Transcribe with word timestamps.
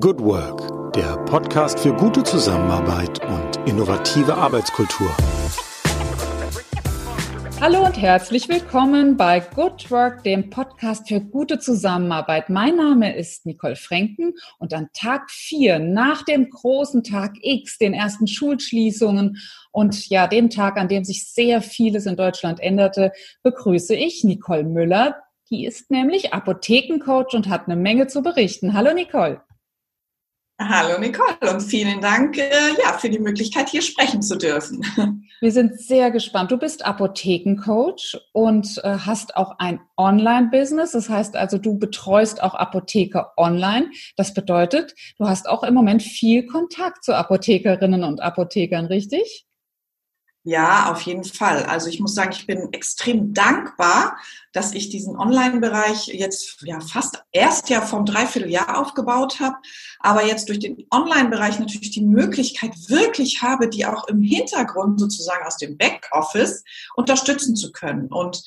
Good 0.00 0.20
Work, 0.20 0.94
der 0.94 1.18
Podcast 1.26 1.78
für 1.78 1.92
gute 1.92 2.22
Zusammenarbeit 2.22 3.20
und 3.26 3.68
innovative 3.68 4.34
Arbeitskultur. 4.34 5.14
Hallo 7.60 7.84
und 7.84 8.00
herzlich 8.00 8.48
willkommen 8.48 9.18
bei 9.18 9.40
Good 9.40 9.90
Work, 9.90 10.24
dem 10.24 10.48
Podcast 10.48 11.08
für 11.08 11.20
gute 11.20 11.58
Zusammenarbeit. 11.58 12.48
Mein 12.48 12.76
Name 12.76 13.14
ist 13.14 13.44
Nicole 13.44 13.76
Franken 13.76 14.32
und 14.58 14.72
an 14.72 14.88
Tag 14.94 15.30
4 15.30 15.78
nach 15.78 16.24
dem 16.24 16.48
großen 16.48 17.04
Tag 17.04 17.34
X, 17.42 17.76
den 17.76 17.92
ersten 17.92 18.26
Schulschließungen 18.26 19.36
und 19.72 20.08
ja, 20.08 20.26
dem 20.26 20.48
Tag, 20.48 20.78
an 20.78 20.88
dem 20.88 21.04
sich 21.04 21.30
sehr 21.30 21.60
vieles 21.60 22.06
in 22.06 22.16
Deutschland 22.16 22.60
änderte, 22.60 23.12
begrüße 23.42 23.94
ich 23.94 24.24
Nicole 24.24 24.64
Müller. 24.64 25.16
Die 25.50 25.66
ist 25.66 25.90
nämlich 25.90 26.32
Apothekencoach 26.32 27.34
und 27.34 27.50
hat 27.50 27.66
eine 27.66 27.76
Menge 27.76 28.06
zu 28.06 28.22
berichten. 28.22 28.72
Hallo 28.72 28.94
Nicole. 28.94 29.42
Hallo 30.68 30.98
Nicole 30.98 31.52
und 31.52 31.60
vielen 31.60 32.00
Dank 32.00 32.38
äh, 32.38 32.50
ja, 32.82 32.92
für 32.92 33.10
die 33.10 33.18
Möglichkeit, 33.18 33.68
hier 33.68 33.82
sprechen 33.82 34.22
zu 34.22 34.36
dürfen. 34.36 34.84
Wir 35.40 35.50
sind 35.50 35.80
sehr 35.80 36.12
gespannt. 36.12 36.52
Du 36.52 36.56
bist 36.56 36.84
Apothekencoach 36.84 38.16
und 38.32 38.80
äh, 38.84 38.96
hast 38.98 39.36
auch 39.36 39.58
ein 39.58 39.80
Online-Business. 39.96 40.92
Das 40.92 41.08
heißt 41.08 41.36
also, 41.36 41.58
du 41.58 41.78
betreust 41.78 42.42
auch 42.42 42.54
Apotheker 42.54 43.32
online. 43.36 43.90
Das 44.16 44.34
bedeutet, 44.34 44.94
du 45.18 45.26
hast 45.26 45.48
auch 45.48 45.64
im 45.64 45.74
Moment 45.74 46.02
viel 46.02 46.46
Kontakt 46.46 47.02
zu 47.02 47.16
Apothekerinnen 47.16 48.04
und 48.04 48.20
Apothekern, 48.20 48.86
richtig? 48.86 49.46
Ja, 50.44 50.90
auf 50.90 51.02
jeden 51.02 51.22
Fall. 51.22 51.62
Also 51.66 51.88
ich 51.88 52.00
muss 52.00 52.16
sagen, 52.16 52.32
ich 52.32 52.48
bin 52.48 52.72
extrem 52.72 53.32
dankbar, 53.32 54.16
dass 54.52 54.74
ich 54.74 54.88
diesen 54.88 55.16
Online-Bereich 55.16 56.08
jetzt 56.08 56.62
ja 56.62 56.80
fast 56.80 57.22
erst 57.30 57.68
ja 57.68 57.80
vom 57.80 58.04
Dreivierteljahr 58.04 58.80
aufgebaut 58.80 59.38
habe, 59.38 59.54
aber 60.00 60.26
jetzt 60.26 60.48
durch 60.48 60.58
den 60.58 60.84
Online-Bereich 60.90 61.60
natürlich 61.60 61.92
die 61.92 62.04
Möglichkeit 62.04 62.72
wirklich 62.88 63.40
habe, 63.42 63.68
die 63.68 63.86
auch 63.86 64.08
im 64.08 64.20
Hintergrund 64.20 64.98
sozusagen 64.98 65.46
aus 65.46 65.58
dem 65.58 65.78
Backoffice 65.78 66.64
unterstützen 66.96 67.54
zu 67.54 67.70
können. 67.70 68.08
Und 68.08 68.42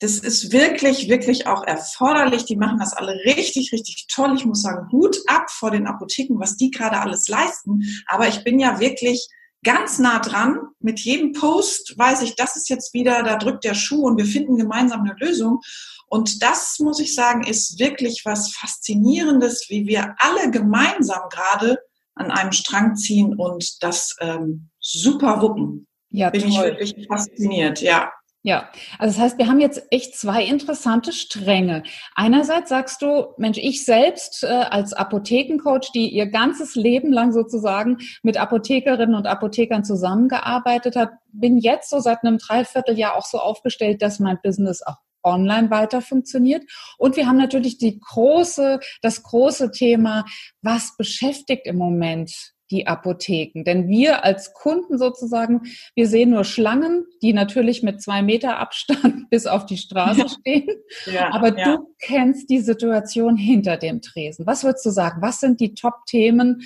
das 0.00 0.18
ist 0.18 0.52
wirklich, 0.52 1.08
wirklich 1.08 1.46
auch 1.46 1.64
erforderlich. 1.64 2.44
Die 2.44 2.56
machen 2.56 2.78
das 2.78 2.92
alle 2.92 3.14
richtig, 3.24 3.72
richtig 3.72 4.06
toll. 4.08 4.34
Ich 4.36 4.44
muss 4.44 4.60
sagen, 4.60 4.92
Hut 4.92 5.16
ab 5.26 5.50
vor 5.50 5.70
den 5.70 5.86
Apotheken, 5.86 6.38
was 6.38 6.58
die 6.58 6.70
gerade 6.70 7.00
alles 7.00 7.26
leisten. 7.26 7.82
Aber 8.06 8.28
ich 8.28 8.44
bin 8.44 8.60
ja 8.60 8.80
wirklich 8.80 9.28
ganz 9.64 9.98
nah 9.98 10.18
dran. 10.20 10.58
Mit 10.80 11.00
jedem 11.00 11.32
Post 11.32 11.96
weiß 11.96 12.22
ich, 12.22 12.36
das 12.36 12.56
ist 12.56 12.68
jetzt 12.68 12.94
wieder, 12.94 13.22
da 13.22 13.36
drückt 13.36 13.64
der 13.64 13.74
Schuh 13.74 14.06
und 14.06 14.16
wir 14.16 14.26
finden 14.26 14.56
gemeinsam 14.56 15.00
eine 15.00 15.16
Lösung. 15.18 15.60
Und 16.06 16.42
das, 16.42 16.78
muss 16.78 17.00
ich 17.00 17.14
sagen, 17.14 17.44
ist 17.44 17.78
wirklich 17.78 18.22
was 18.24 18.54
Faszinierendes, 18.54 19.66
wie 19.68 19.86
wir 19.86 20.14
alle 20.18 20.50
gemeinsam 20.50 21.28
gerade 21.30 21.78
an 22.14 22.30
einem 22.30 22.52
Strang 22.52 22.96
ziehen 22.96 23.34
und 23.34 23.82
das 23.82 24.16
ähm, 24.20 24.70
super 24.80 25.42
wuppen. 25.42 25.86
Ja, 26.10 26.30
Bin 26.30 26.42
toll. 26.42 26.50
ich 26.50 26.58
wirklich 26.58 27.06
fasziniert, 27.06 27.80
ja. 27.80 28.10
Ja, 28.44 28.70
also 28.98 29.14
das 29.14 29.22
heißt, 29.22 29.38
wir 29.38 29.48
haben 29.48 29.58
jetzt 29.58 29.82
echt 29.90 30.16
zwei 30.16 30.44
interessante 30.44 31.12
Stränge. 31.12 31.82
Einerseits 32.14 32.68
sagst 32.68 33.02
du, 33.02 33.34
Mensch, 33.36 33.58
ich 33.58 33.84
selbst 33.84 34.44
äh, 34.44 34.46
als 34.46 34.92
Apothekencoach, 34.92 35.90
die 35.92 36.08
ihr 36.08 36.26
ganzes 36.26 36.76
Leben 36.76 37.12
lang 37.12 37.32
sozusagen 37.32 37.98
mit 38.22 38.36
Apothekerinnen 38.36 39.16
und 39.16 39.26
Apothekern 39.26 39.82
zusammengearbeitet 39.82 40.94
hat, 40.94 41.10
bin 41.32 41.58
jetzt 41.58 41.90
so 41.90 41.98
seit 41.98 42.22
einem 42.22 42.38
Dreivierteljahr 42.38 43.16
auch 43.16 43.26
so 43.26 43.38
aufgestellt, 43.38 44.02
dass 44.02 44.20
mein 44.20 44.38
Business 44.40 44.82
auch 44.82 44.96
online 45.24 45.70
weiter 45.70 46.00
funktioniert. 46.00 46.62
Und 46.96 47.16
wir 47.16 47.26
haben 47.26 47.38
natürlich 47.38 47.78
die 47.78 47.98
große, 47.98 48.78
das 49.02 49.24
große 49.24 49.72
Thema, 49.72 50.24
was 50.62 50.96
beschäftigt 50.96 51.66
im 51.66 51.76
Moment 51.76 52.54
die 52.70 52.86
Apotheken. 52.86 53.64
Denn 53.64 53.88
wir 53.88 54.24
als 54.24 54.52
Kunden 54.52 54.98
sozusagen, 54.98 55.62
wir 55.94 56.06
sehen 56.06 56.30
nur 56.30 56.44
Schlangen, 56.44 57.06
die 57.22 57.32
natürlich 57.32 57.82
mit 57.82 58.02
zwei 58.02 58.22
Meter 58.22 58.58
Abstand 58.58 59.28
bis 59.30 59.46
auf 59.46 59.66
die 59.66 59.78
Straße 59.78 60.20
ja. 60.20 60.28
stehen. 60.28 60.76
Ja, 61.06 61.32
Aber 61.32 61.56
ja. 61.58 61.76
du 61.76 61.94
kennst 62.00 62.50
die 62.50 62.60
Situation 62.60 63.36
hinter 63.36 63.76
dem 63.76 64.00
Tresen. 64.00 64.46
Was 64.46 64.64
würdest 64.64 64.84
du 64.86 64.90
sagen? 64.90 65.22
Was 65.22 65.40
sind 65.40 65.60
die 65.60 65.74
Top-Themen, 65.74 66.62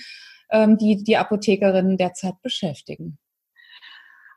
ähm, 0.51 0.79
die 0.79 1.03
die 1.03 1.17
Apothekerinnen 1.17 1.97
derzeit 1.97 2.41
beschäftigen? 2.43 3.19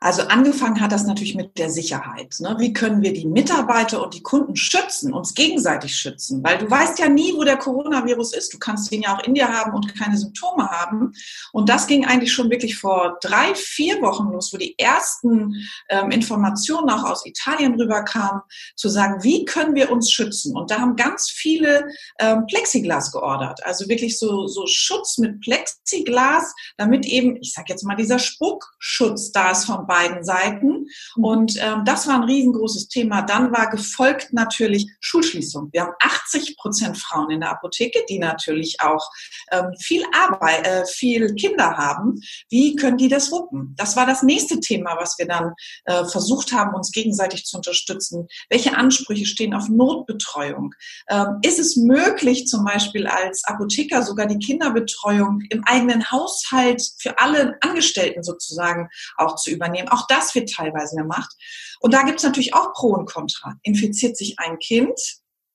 Also 0.00 0.22
angefangen 0.22 0.80
hat 0.80 0.92
das 0.92 1.04
natürlich 1.04 1.34
mit 1.34 1.58
der 1.58 1.70
Sicherheit. 1.70 2.36
Ne? 2.40 2.56
Wie 2.58 2.72
können 2.72 3.02
wir 3.02 3.12
die 3.12 3.26
Mitarbeiter 3.26 4.02
und 4.02 4.14
die 4.14 4.22
Kunden 4.22 4.56
schützen, 4.56 5.12
uns 5.12 5.34
gegenseitig 5.34 5.94
schützen? 5.94 6.42
Weil 6.44 6.58
du 6.58 6.70
weißt 6.70 6.98
ja 6.98 7.08
nie, 7.08 7.34
wo 7.34 7.44
der 7.44 7.56
Coronavirus 7.56 8.34
ist. 8.34 8.52
Du 8.52 8.58
kannst 8.58 8.92
ihn 8.92 9.02
ja 9.02 9.16
auch 9.16 9.24
in 9.24 9.34
dir 9.34 9.48
haben 9.48 9.72
und 9.74 9.94
keine 9.98 10.16
Symptome 10.16 10.68
haben. 10.68 11.12
Und 11.52 11.68
das 11.68 11.86
ging 11.86 12.04
eigentlich 12.04 12.32
schon 12.32 12.50
wirklich 12.50 12.76
vor 12.76 13.18
drei, 13.22 13.54
vier 13.54 14.00
Wochen 14.02 14.30
los, 14.30 14.52
wo 14.52 14.58
die 14.58 14.78
ersten 14.78 15.54
ähm, 15.88 16.10
Informationen 16.10 16.90
auch 16.90 17.04
aus 17.04 17.24
Italien 17.24 17.74
rüberkamen, 17.80 18.42
zu 18.74 18.88
sagen, 18.88 19.22
wie 19.22 19.44
können 19.44 19.74
wir 19.74 19.90
uns 19.90 20.10
schützen? 20.10 20.56
Und 20.56 20.70
da 20.70 20.80
haben 20.80 20.96
ganz 20.96 21.30
viele 21.30 21.88
ähm, 22.18 22.46
Plexiglas 22.46 23.12
geordert. 23.12 23.64
Also 23.64 23.88
wirklich 23.88 24.18
so, 24.18 24.46
so 24.46 24.66
Schutz 24.66 25.18
mit 25.18 25.40
Plexiglas, 25.40 26.54
damit 26.76 27.06
eben, 27.06 27.36
ich 27.40 27.52
sage 27.52 27.66
jetzt 27.70 27.84
mal, 27.84 27.96
dieser 27.96 28.18
Spuckschutz 28.18 29.32
da 29.32 29.52
ist 29.52 29.64
vom 29.64 29.85
beiden 29.86 30.24
Seiten. 30.24 30.86
Und 31.16 31.56
ähm, 31.60 31.84
das 31.84 32.06
war 32.06 32.16
ein 32.16 32.24
riesengroßes 32.24 32.88
Thema. 32.88 33.22
Dann 33.22 33.52
war 33.52 33.70
gefolgt 33.70 34.32
natürlich 34.32 34.86
Schulschließung. 35.00 35.70
Wir 35.72 35.82
haben 35.82 35.94
80 36.00 36.56
Prozent 36.56 36.98
Frauen 36.98 37.30
in 37.30 37.40
der 37.40 37.50
Apotheke, 37.50 38.04
die 38.08 38.18
natürlich 38.18 38.80
auch 38.80 39.08
ähm, 39.52 39.72
viel 39.80 40.04
Arbeit, 40.12 40.66
äh, 40.66 40.84
viel 40.86 41.34
Kinder 41.34 41.76
haben. 41.76 42.20
Wie 42.48 42.76
können 42.76 42.96
die 42.96 43.08
das 43.08 43.30
wuppen? 43.30 43.74
Das 43.76 43.96
war 43.96 44.06
das 44.06 44.22
nächste 44.22 44.60
Thema, 44.60 44.96
was 44.98 45.16
wir 45.18 45.26
dann 45.26 45.52
äh, 45.84 46.04
versucht 46.04 46.52
haben, 46.52 46.74
uns 46.74 46.92
gegenseitig 46.92 47.44
zu 47.44 47.56
unterstützen. 47.56 48.26
Welche 48.48 48.76
Ansprüche 48.76 49.26
stehen 49.26 49.54
auf 49.54 49.68
Notbetreuung? 49.68 50.74
Ähm, 51.08 51.38
ist 51.42 51.58
es 51.58 51.76
möglich, 51.76 52.46
zum 52.46 52.64
Beispiel 52.64 53.06
als 53.06 53.44
Apotheker 53.44 54.02
sogar 54.02 54.26
die 54.26 54.38
Kinderbetreuung 54.38 55.42
im 55.50 55.62
eigenen 55.64 56.10
Haushalt 56.10 56.82
für 56.98 57.18
alle 57.18 57.56
Angestellten 57.60 58.22
sozusagen 58.22 58.88
auch 59.16 59.36
zu 59.36 59.50
übernehmen? 59.50 59.75
Übernehmen. 59.76 59.88
Auch 59.88 60.06
das 60.06 60.34
wird 60.34 60.52
teilweise 60.52 60.96
gemacht. 60.96 61.32
Und 61.80 61.94
da 61.94 62.02
gibt 62.02 62.18
es 62.18 62.24
natürlich 62.24 62.54
auch 62.54 62.72
Pro 62.72 62.88
und 62.88 63.10
Contra. 63.10 63.54
Infiziert 63.62 64.16
sich 64.16 64.38
ein 64.38 64.58
Kind, 64.58 64.98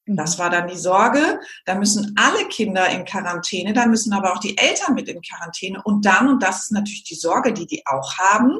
das 0.07 0.39
war 0.39 0.49
dann 0.49 0.67
die 0.67 0.77
Sorge. 0.77 1.39
Da 1.65 1.75
müssen 1.75 2.13
alle 2.17 2.47
Kinder 2.47 2.89
in 2.89 3.05
Quarantäne, 3.05 3.73
da 3.73 3.85
müssen 3.85 4.13
aber 4.13 4.33
auch 4.33 4.39
die 4.39 4.57
Eltern 4.57 4.95
mit 4.95 5.07
in 5.07 5.21
Quarantäne. 5.21 5.81
Und 5.83 6.05
dann, 6.05 6.27
und 6.27 6.43
das 6.43 6.63
ist 6.63 6.71
natürlich 6.71 7.03
die 7.03 7.15
Sorge, 7.15 7.53
die 7.53 7.67
die 7.67 7.83
auch 7.85 8.17
haben, 8.17 8.59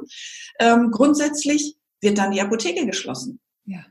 ähm, 0.60 0.92
grundsätzlich 0.92 1.76
wird 2.00 2.18
dann 2.18 2.32
die 2.32 2.42
Apotheke 2.42 2.86
geschlossen. 2.86 3.40
Ja. 3.66 3.84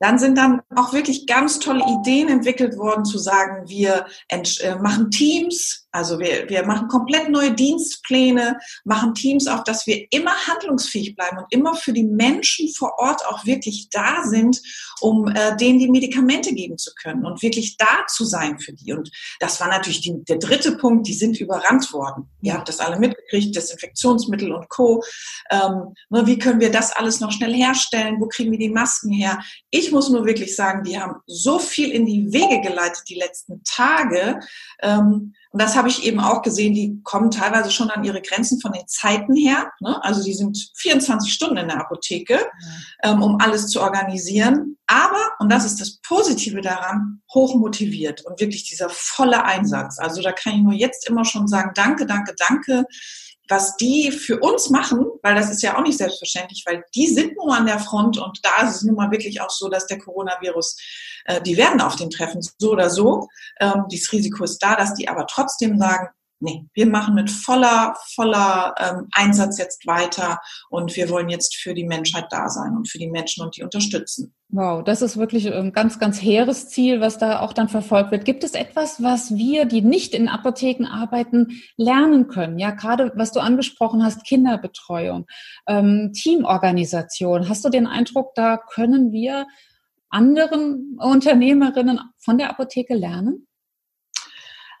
Dann 0.00 0.18
sind 0.18 0.38
dann 0.38 0.62
auch 0.74 0.92
wirklich 0.92 1.26
ganz 1.26 1.58
tolle 1.58 1.84
Ideen 1.84 2.28
entwickelt 2.28 2.76
worden, 2.76 3.04
zu 3.04 3.18
sagen, 3.18 3.68
wir 3.68 4.06
äh, 4.28 4.74
machen 4.76 5.10
Teams, 5.10 5.88
also 5.90 6.18
wir, 6.18 6.48
wir 6.48 6.64
machen 6.64 6.88
komplett 6.88 7.30
neue 7.30 7.52
Dienstpläne, 7.52 8.58
machen 8.84 9.14
Teams 9.14 9.46
auf, 9.48 9.64
dass 9.64 9.86
wir 9.86 10.06
immer 10.10 10.32
handlungsfähig 10.46 11.16
bleiben 11.16 11.38
und 11.38 11.46
immer 11.50 11.74
für 11.74 11.92
die 11.92 12.04
Menschen 12.04 12.68
vor 12.74 12.98
Ort 12.98 13.26
auch 13.26 13.46
wirklich 13.46 13.88
da 13.90 14.22
sind, 14.24 14.60
um 15.00 15.28
äh, 15.28 15.56
denen 15.56 15.78
die 15.78 15.88
Medikamente 15.88 16.52
geben 16.52 16.76
zu 16.76 16.92
können 16.94 17.24
und 17.24 17.42
wirklich 17.42 17.76
da 17.78 18.06
zu 18.06 18.24
sein 18.24 18.58
für 18.58 18.72
die. 18.72 18.92
Und 18.92 19.10
das 19.40 19.60
war 19.60 19.68
natürlich 19.68 20.02
die, 20.02 20.22
der 20.24 20.38
dritte 20.38 20.76
Punkt, 20.76 21.08
die 21.08 21.14
sind 21.14 21.40
überrannt 21.40 21.92
worden. 21.92 22.28
Ihr 22.42 22.54
habt 22.54 22.68
das 22.68 22.80
alle 22.80 22.98
mitgekriegt, 22.98 23.56
Desinfektionsmittel 23.56 24.52
und 24.52 24.68
Co. 24.68 25.02
Ähm, 25.50 25.94
ne, 26.10 26.26
wie 26.26 26.38
können 26.38 26.60
wir 26.60 26.70
das 26.70 26.92
alles 26.92 27.20
noch 27.20 27.32
schnell 27.32 27.54
herstellen? 27.54 28.20
Wo 28.20 28.28
kriegen 28.28 28.52
wir 28.52 28.58
die 28.58 28.68
Masken 28.68 29.10
her? 29.10 29.40
Ich 29.70 29.87
muss 29.92 30.10
nur 30.10 30.24
wirklich 30.24 30.54
sagen, 30.54 30.84
die 30.84 30.98
haben 30.98 31.16
so 31.26 31.58
viel 31.58 31.90
in 31.90 32.06
die 32.06 32.32
Wege 32.32 32.60
geleitet 32.60 33.04
die 33.08 33.14
letzten 33.14 33.62
Tage. 33.64 34.40
Ähm, 34.82 35.34
und 35.50 35.62
das 35.62 35.76
habe 35.76 35.88
ich 35.88 36.04
eben 36.04 36.20
auch 36.20 36.42
gesehen, 36.42 36.74
die 36.74 37.00
kommen 37.02 37.30
teilweise 37.30 37.70
schon 37.70 37.90
an 37.90 38.04
ihre 38.04 38.20
Grenzen 38.20 38.60
von 38.60 38.72
den 38.72 38.86
Zeiten 38.86 39.34
her. 39.34 39.72
Ne? 39.80 40.02
Also 40.04 40.22
die 40.22 40.34
sind 40.34 40.70
24 40.76 41.32
Stunden 41.32 41.56
in 41.56 41.68
der 41.68 41.80
Apotheke, 41.80 42.38
ähm, 43.02 43.22
um 43.22 43.38
alles 43.40 43.68
zu 43.68 43.80
organisieren. 43.80 44.76
Aber, 44.86 45.32
und 45.38 45.50
das 45.50 45.64
ist 45.64 45.80
das 45.80 45.98
Positive 46.00 46.60
daran, 46.60 47.22
hoch 47.32 47.54
motiviert 47.54 48.24
und 48.24 48.40
wirklich 48.40 48.64
dieser 48.64 48.88
volle 48.90 49.44
Einsatz. 49.44 49.98
Also 49.98 50.22
da 50.22 50.32
kann 50.32 50.54
ich 50.54 50.62
nur 50.62 50.74
jetzt 50.74 51.08
immer 51.08 51.24
schon 51.24 51.48
sagen, 51.48 51.72
danke, 51.74 52.06
danke, 52.06 52.34
danke 52.36 52.84
was 53.48 53.76
die 53.76 54.12
für 54.12 54.38
uns 54.38 54.70
machen, 54.70 55.06
weil 55.22 55.34
das 55.34 55.50
ist 55.50 55.62
ja 55.62 55.76
auch 55.76 55.82
nicht 55.82 55.98
selbstverständlich, 55.98 56.64
weil 56.66 56.84
die 56.94 57.06
sind 57.06 57.36
nur 57.36 57.54
an 57.54 57.66
der 57.66 57.78
Front 57.78 58.18
und 58.18 58.40
da 58.42 58.66
ist 58.66 58.76
es 58.76 58.82
nun 58.82 58.96
mal 58.96 59.10
wirklich 59.10 59.40
auch 59.40 59.50
so, 59.50 59.68
dass 59.68 59.86
der 59.86 59.98
Coronavirus, 59.98 60.76
äh, 61.24 61.40
die 61.40 61.56
werden 61.56 61.80
auf 61.80 61.96
den 61.96 62.10
Treffen 62.10 62.40
so 62.42 62.72
oder 62.72 62.90
so. 62.90 63.28
Ähm, 63.60 63.84
dieses 63.90 64.12
Risiko 64.12 64.44
ist 64.44 64.58
da, 64.58 64.76
dass 64.76 64.94
die 64.94 65.08
aber 65.08 65.26
trotzdem 65.26 65.78
sagen, 65.78 66.08
nee, 66.40 66.66
wir 66.74 66.86
machen 66.86 67.14
mit 67.14 67.30
voller, 67.30 67.96
voller 68.14 68.74
ähm, 68.78 69.08
Einsatz 69.12 69.58
jetzt 69.58 69.86
weiter 69.86 70.40
und 70.70 70.94
wir 70.96 71.08
wollen 71.10 71.28
jetzt 71.28 71.56
für 71.56 71.74
die 71.74 71.86
Menschheit 71.86 72.26
da 72.30 72.48
sein 72.48 72.76
und 72.76 72.88
für 72.88 72.98
die 72.98 73.10
Menschen 73.10 73.44
und 73.44 73.56
die 73.56 73.62
unterstützen. 73.62 74.34
Wow, 74.50 74.82
das 74.82 75.02
ist 75.02 75.18
wirklich 75.18 75.52
ein 75.52 75.72
ganz, 75.72 75.98
ganz 75.98 76.22
hehres 76.22 76.68
Ziel, 76.68 77.02
was 77.02 77.18
da 77.18 77.40
auch 77.40 77.52
dann 77.52 77.68
verfolgt 77.68 78.10
wird. 78.10 78.24
Gibt 78.24 78.44
es 78.44 78.52
etwas, 78.52 79.02
was 79.02 79.36
wir, 79.36 79.66
die 79.66 79.82
nicht 79.82 80.14
in 80.14 80.26
Apotheken 80.26 80.86
arbeiten, 80.86 81.60
lernen 81.76 82.28
können? 82.28 82.58
Ja, 82.58 82.70
gerade 82.70 83.12
was 83.14 83.32
du 83.32 83.40
angesprochen 83.40 84.02
hast, 84.02 84.24
Kinderbetreuung, 84.24 85.26
ähm, 85.66 86.12
Teamorganisation. 86.14 87.50
Hast 87.50 87.62
du 87.62 87.68
den 87.68 87.86
Eindruck, 87.86 88.34
da 88.34 88.56
können 88.56 89.12
wir 89.12 89.46
anderen 90.08 90.96
Unternehmerinnen 90.98 92.00
von 92.16 92.38
der 92.38 92.48
Apotheke 92.48 92.94
lernen? 92.94 93.46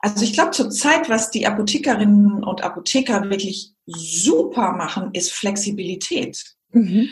Also 0.00 0.24
ich 0.24 0.32
glaube 0.32 0.52
zurzeit, 0.52 1.10
was 1.10 1.30
die 1.30 1.46
Apothekerinnen 1.46 2.42
und 2.42 2.62
Apotheker 2.62 3.28
wirklich 3.28 3.74
super 3.84 4.72
machen, 4.72 5.10
ist 5.12 5.32
Flexibilität. 5.32 6.56
Mhm. 6.70 7.10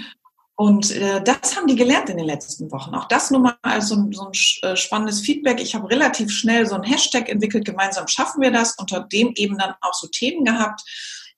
Und 0.59 0.91
äh, 0.91 1.23
das 1.23 1.55
haben 1.55 1.67
die 1.67 1.77
gelernt 1.77 2.09
in 2.09 2.17
den 2.17 2.27
letzten 2.27 2.73
Wochen. 2.73 2.95
Auch 2.95 3.09
das 3.09 3.31
nur 3.31 3.41
mal 3.41 3.59
als 3.61 3.89
so 3.89 3.97
ein, 3.97 4.11
so 4.13 4.23
ein 4.23 4.33
äh, 4.63 4.75
spannendes 4.75 5.21
Feedback. 5.21 5.61
Ich 5.61 5.75
habe 5.75 5.91
relativ 5.91 6.33
schnell 6.33 6.67
so 6.67 6.75
ein 6.75 6.83
Hashtag 6.83 7.29
entwickelt, 7.29 7.67
gemeinsam 7.67 8.09
schaffen 8.09 8.41
wir 8.41 8.51
das, 8.51 8.75
unter 8.79 9.01
dem 9.01 9.33
eben 9.37 9.59
dann 9.59 9.75
auch 9.83 9.93
so 9.93 10.09
Themen 10.09 10.45
gehabt. 10.45 10.83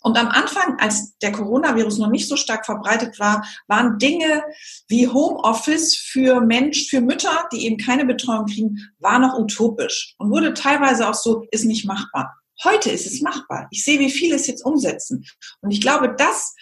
Und 0.00 0.17
am 0.17 0.29
Anfang, 0.29 0.79
als 0.79 1.19
der 1.19 1.32
Coronavirus 1.32 1.99
noch 1.99 2.11
nicht 2.11 2.29
so 2.29 2.37
stark 2.37 2.65
verbreitet 2.65 3.19
war, 3.19 3.44
waren 3.67 3.99
Dinge 3.99 4.44
wie 4.87 5.09
Homeoffice 5.09 5.97
für 5.97 6.41
Mensch, 6.41 6.87
für 6.88 7.00
Mütter, 7.00 7.49
die 7.53 7.67
eben 7.67 7.79
keine 7.79 8.05
Betreuung 8.05 8.47
kriegen, 8.47 8.88
war 9.00 9.19
noch 9.19 9.37
utopisch 9.37 10.14
und 10.19 10.31
wurde 10.31 10.55
teilweise 10.55 11.09
auch 11.09 11.14
so, 11.14 11.44
ist 11.50 11.64
nicht 11.64 11.85
machbar. 11.85 12.37
Heute 12.64 12.91
ist 12.91 13.06
es 13.06 13.21
machbar. 13.21 13.69
Ich 13.71 13.85
sehe, 13.85 14.00
wie 14.00 14.11
viele 14.11 14.37
es 14.37 14.47
jetzt 14.47 14.64
umsetzen. 14.64 15.25
Und 15.61 15.71
ich 15.71 15.81
glaube, 15.81 16.14
das 16.17 16.55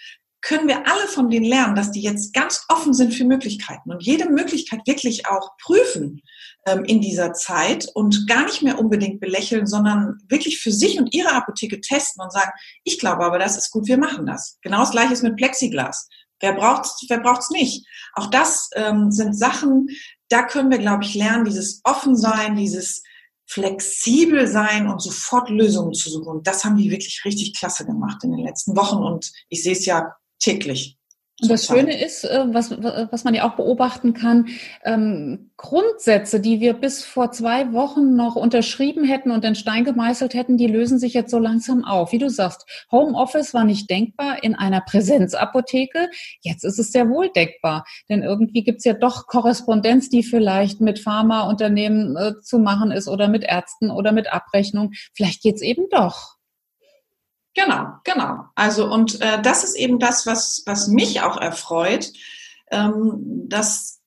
können 0.47 0.69
wir 0.69 0.87
alle 0.87 1.09
von 1.09 1.29
denen 1.29 1.45
lernen, 1.45 1.75
dass 1.75 1.91
die 1.91 2.01
jetzt 2.01 2.33
ganz 2.33 2.65
offen 2.69 2.95
sind 2.95 3.13
für 3.13 3.25
Möglichkeiten 3.25 3.91
und 3.91 4.05
jede 4.05 4.31
Möglichkeit 4.31 4.87
wirklich 4.87 5.27
auch 5.27 5.57
prüfen 5.61 6.23
ähm, 6.67 6.85
in 6.85 7.01
dieser 7.01 7.33
Zeit 7.33 7.89
und 7.95 8.29
gar 8.29 8.45
nicht 8.45 8.63
mehr 8.63 8.79
unbedingt 8.79 9.19
belächeln, 9.19 9.67
sondern 9.67 10.21
wirklich 10.29 10.61
für 10.61 10.71
sich 10.71 11.01
und 11.01 11.13
ihre 11.13 11.33
Apotheke 11.33 11.81
testen 11.81 12.23
und 12.23 12.33
sagen, 12.33 12.53
ich 12.85 13.01
glaube 13.01 13.25
aber, 13.25 13.41
das 13.41 13.59
ist 13.59 13.73
gut, 13.73 13.89
wir 13.89 13.99
machen 13.99 14.25
das. 14.25 14.59
Genau 14.63 14.81
das 14.81 14.93
gleiche 14.93 15.15
ist 15.15 15.25
mit 15.25 15.37
Plexiglas. 15.37 16.09
Wer 16.39 16.53
braucht's, 16.53 17.05
wer 17.09 17.19
braucht's 17.19 17.51
nicht? 17.51 17.85
Auch 18.13 18.29
das 18.29 18.71
ähm, 18.77 19.11
sind 19.11 19.37
Sachen, 19.37 19.89
da 20.29 20.45
können 20.45 20.71
wir, 20.71 20.79
glaube 20.79 21.03
ich, 21.03 21.17
lernen, 21.17 21.45
dieses 21.45 21.81
Offensein, 21.83 22.55
dieses 22.55 23.03
flexibel 23.49 24.47
sein 24.47 24.87
und 24.87 25.03
sofort 25.03 25.51
Lösungen 25.51 25.95
zu 25.95 26.09
suchen. 26.09 26.29
Und 26.29 26.47
das 26.47 26.65
haben 26.65 26.77
die 26.77 26.91
wirklich 26.93 27.25
richtig 27.25 27.59
klasse 27.59 27.85
gemacht 27.85 28.23
in 28.23 28.31
den 28.31 28.45
letzten 28.45 28.77
Wochen. 28.77 29.03
Und 29.03 29.33
ich 29.49 29.65
sehe 29.65 29.73
es 29.73 29.87
ja 29.87 30.15
täglich. 30.39 30.97
Und 31.43 31.51
das 31.51 31.67
Schöne 31.67 32.03
ist, 32.03 32.25
äh, 32.25 32.45
was, 32.47 32.71
was 32.71 33.25
man 33.25 33.35
ja 33.35 33.47
auch 33.47 33.57
beobachten 33.57 34.15
kann, 34.15 34.47
ähm, 34.85 35.51
Grundsätze, 35.59 36.41
die 36.41 36.61
wir 36.61 36.73
bis 36.73 37.05
vor 37.05 37.31
zwei 37.31 37.75
Wochen 37.75 38.17
noch 38.17 38.37
unterschrieben 38.37 39.05
hätten 39.05 39.31
und 39.31 39.45
in 39.45 39.55
Stein 39.55 39.85
gemeißelt 39.85 40.33
hätten, 40.33 40.57
die 40.57 40.67
lösen 40.67 40.99
sich 40.99 41.13
jetzt 41.13 41.31
so 41.31 41.39
langsam 41.39 41.85
auf. 41.85 42.13
Wie 42.13 42.19
du 42.19 42.31
sagst, 42.31 42.65
Homeoffice 42.91 43.53
war 43.53 43.65
nicht 43.65 43.91
denkbar 43.91 44.43
in 44.43 44.55
einer 44.55 44.81
Präsenzapotheke. 44.81 46.09
Jetzt 46.41 46.65
ist 46.65 46.79
es 46.79 46.91
sehr 46.91 47.11
wohl 47.11 47.29
denkbar. 47.29 47.85
Denn 48.09 48.23
irgendwie 48.23 48.65
gibt's 48.65 48.85
ja 48.87 48.95
doch 48.95 49.27
Korrespondenz, 49.27 50.09
die 50.09 50.23
vielleicht 50.23 50.81
mit 50.81 50.99
Pharmaunternehmen 50.99 52.17
äh, 52.17 52.41
zu 52.41 52.59
machen 52.59 52.91
ist 52.91 53.09
oder 53.09 53.29
mit 53.29 53.45
Ärzten 53.45 53.91
oder 53.91 54.13
mit 54.13 54.33
Abrechnung. 54.33 54.93
Vielleicht 55.13 55.43
geht's 55.43 55.61
eben 55.61 55.85
doch. 55.91 56.36
Genau, 57.57 57.87
genau. 58.05 58.45
Also 58.55 58.87
und 58.87 59.21
äh, 59.23 59.41
das 59.41 59.65
ist 59.65 59.77
eben 59.77 59.99
das, 59.99 60.27
was, 60.27 60.63
was 60.67 60.89
mich 60.89 61.23
auch 61.23 61.39
erfreut, 61.39 62.13
ähm, 62.71 63.47
dass 63.49 64.01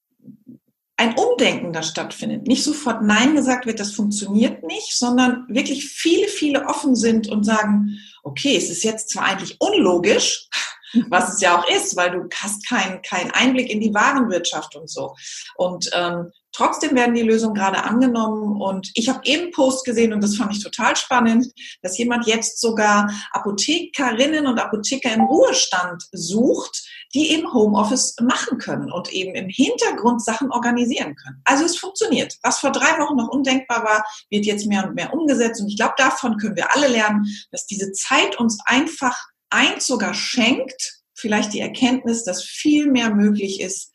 ein 0.98 1.16
Umdenken 1.16 1.74
da 1.74 1.82
stattfindet. 1.82 2.46
Nicht 2.46 2.64
sofort 2.64 3.02
Nein 3.02 3.34
gesagt 3.36 3.66
wird, 3.66 3.80
das 3.80 3.94
funktioniert 3.94 4.64
nicht, 4.64 4.96
sondern 4.96 5.46
wirklich 5.50 5.88
viele, 5.88 6.28
viele 6.28 6.68
offen 6.68 6.96
sind 6.96 7.28
und 7.28 7.44
sagen, 7.44 7.98
okay, 8.22 8.56
es 8.56 8.70
ist 8.70 8.84
jetzt 8.84 9.10
zwar 9.10 9.24
eigentlich 9.24 9.56
unlogisch, 9.60 10.48
was 11.10 11.34
es 11.34 11.42
ja 11.42 11.58
auch 11.58 11.68
ist, 11.70 11.96
weil 11.96 12.12
du 12.12 12.28
hast 12.36 12.68
keinen 12.68 13.02
keinen 13.02 13.32
Einblick 13.32 13.72
in 13.72 13.82
die 13.82 13.94
Warenwirtschaft 13.96 14.76
und 14.76 14.92
so. 14.92 15.16
Und 15.56 15.90
ähm, 15.94 16.32
Trotzdem 16.52 16.96
werden 16.96 17.14
die 17.14 17.22
Lösungen 17.22 17.54
gerade 17.54 17.84
angenommen 17.84 18.60
und 18.60 18.92
ich 18.96 19.08
habe 19.08 19.22
eben 19.24 19.52
Post 19.52 19.86
gesehen 19.86 20.14
und 20.14 20.24
das 20.24 20.36
fand 20.36 20.56
ich 20.56 20.64
total 20.64 20.96
spannend, 20.96 21.48
dass 21.82 21.98
jemand 21.98 22.26
jetzt 22.26 22.60
sogar 22.60 23.12
Apothekerinnen 23.32 24.48
und 24.48 24.60
Apotheker 24.60 25.14
im 25.14 25.22
Ruhestand 25.22 26.04
sucht, 26.12 26.84
die 27.14 27.32
eben 27.32 27.54
Homeoffice 27.54 28.16
machen 28.22 28.58
können 28.58 28.92
und 28.92 29.12
eben 29.14 29.36
im 29.36 29.50
Hintergrund 29.50 30.24
Sachen 30.24 30.52
organisieren 30.52 31.16
können. 31.16 31.42
Also 31.46 31.66
es 31.66 31.78
funktioniert. 31.78 32.36
Was 32.44 32.60
vor 32.60 32.72
drei 32.72 33.00
Wochen 33.00 33.16
noch 33.16 33.30
undenkbar 33.30 33.84
war, 33.84 34.04
wird 34.30 34.46
jetzt 34.46 34.66
mehr 34.66 34.86
und 34.88 34.96
mehr 34.96 35.14
umgesetzt 35.14 35.62
und 35.62 35.68
ich 35.68 35.78
glaube, 35.78 35.96
davon 35.98 36.38
können 36.38 36.56
wir 36.56 36.76
alle 36.76 36.88
lernen, 36.88 37.26
dass 37.52 37.68
diese 37.68 37.92
Zeit 37.92 38.40
uns 38.40 38.58
einfach 38.66 39.18
eins 39.50 39.88
sogar 39.88 40.14
schenkt, 40.14 41.00
vielleicht 41.14 41.54
die 41.54 41.60
Erkenntnis, 41.60 42.24
dass 42.24 42.44
viel 42.44 42.90
mehr 42.90 43.14
möglich 43.14 43.62
ist, 43.62 43.92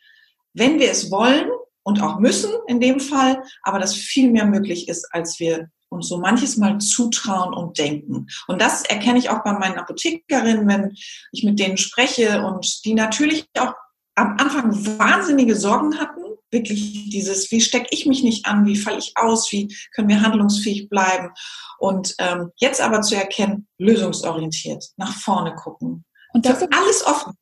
wenn 0.53 0.79
wir 0.79 0.91
es 0.91 1.11
wollen 1.11 1.49
und 1.85 2.03
auch 2.03 2.19
müssen 2.19 2.51
in 2.67 2.81
dem 2.81 2.99
Fall, 2.99 3.43
aber 3.63 3.79
dass 3.79 3.95
viel 3.95 4.31
mehr 4.31 4.47
möglich 4.47 4.89
ist, 4.89 5.07
als 5.13 5.39
wir 5.39 5.69
uns 5.91 6.09
so 6.09 6.19
manches 6.19 6.57
Mal 6.57 6.79
zutrauen 6.79 7.55
und 7.55 7.79
denken. 7.79 8.27
Und 8.49 8.61
das 8.61 8.83
erkenne 8.85 9.19
ich 9.19 9.31
auch 9.31 9.45
bei 9.45 9.53
meinen 9.53 9.79
Apothekerinnen, 9.79 10.67
wenn 10.67 10.95
ich 11.33 11.45
mit 11.45 11.59
denen 11.59 11.77
spreche 11.77 12.43
und 12.45 12.85
die 12.85 12.95
natürlich 12.95 13.47
auch 13.59 13.75
am 14.17 14.37
Anfang 14.39 14.99
wahnsinnige 14.99 15.57
Sorgen 15.57 15.99
hatten, 15.99 16.23
wirklich 16.51 17.11
dieses, 17.11 17.51
wie 17.51 17.61
stecke 17.61 17.89
ich 17.91 18.07
mich 18.07 18.23
nicht 18.23 18.47
an, 18.47 18.65
wie 18.65 18.77
falle 18.77 18.99
ich 18.99 19.13
aus, 19.17 19.51
wie 19.53 19.75
können 19.95 20.09
wir 20.09 20.23
handlungsfähig 20.23 20.89
bleiben. 20.89 21.31
Und 21.79 22.15
ähm, 22.19 22.51
jetzt 22.57 22.81
aber 22.81 23.03
zu 23.03 23.17
erkennen, 23.17 23.67
lösungsorientiert, 23.79 24.85
nach 24.97 25.13
vorne 25.13 25.55
gucken, 25.55 26.05
und 26.35 26.47
das, 26.47 26.63
in, 26.63 26.69
alles 26.73 27.07
offen. 27.07 27.35